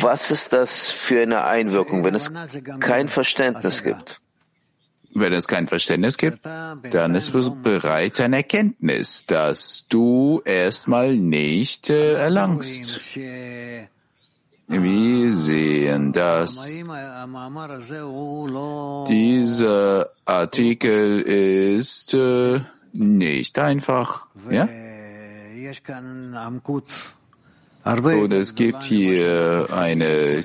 Was 0.00 0.30
ist 0.30 0.52
das 0.52 0.90
für 0.90 1.22
eine 1.22 1.44
Einwirkung, 1.44 2.04
wenn 2.04 2.14
es 2.14 2.30
kein 2.80 3.08
Verständnis 3.08 3.82
gibt? 3.82 4.20
Wenn 5.18 5.32
es 5.32 5.48
kein 5.48 5.66
Verständnis 5.66 6.18
gibt, 6.18 6.44
dann 6.44 7.14
ist 7.14 7.34
es 7.34 7.50
bereits 7.62 8.20
eine 8.20 8.36
Erkenntnis, 8.36 9.24
dass 9.24 9.86
du 9.88 10.42
erstmal 10.44 11.16
nicht 11.16 11.88
äh, 11.88 12.14
erlangst. 12.14 13.00
Wir 14.68 15.32
sehen, 15.32 16.12
dass 16.12 16.76
dieser 19.08 20.10
Artikel 20.24 21.20
ist 21.20 22.14
äh, 22.14 22.60
nicht 22.92 23.58
einfach. 23.60 24.26
Ja? 24.50 24.68
Und 27.92 28.32
es 28.32 28.54
gibt 28.56 28.84
hier 28.84 29.68
eine 29.70 30.44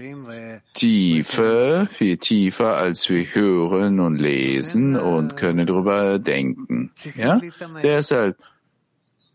Tiefe, 0.76 1.88
viel 1.92 2.18
tiefer, 2.18 2.78
als 2.78 3.10
wir 3.10 3.26
hören 3.26 4.00
und 4.00 4.18
lesen 4.18 4.96
und 4.98 5.36
können 5.36 5.66
darüber 5.66 6.20
denken. 6.20 6.92
Ja? 7.16 7.42
Deshalb, 7.82 8.38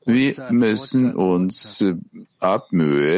wir 0.04 0.34
müssen 0.50 1.16
uns 1.16 1.84
abmühen, 2.38 3.14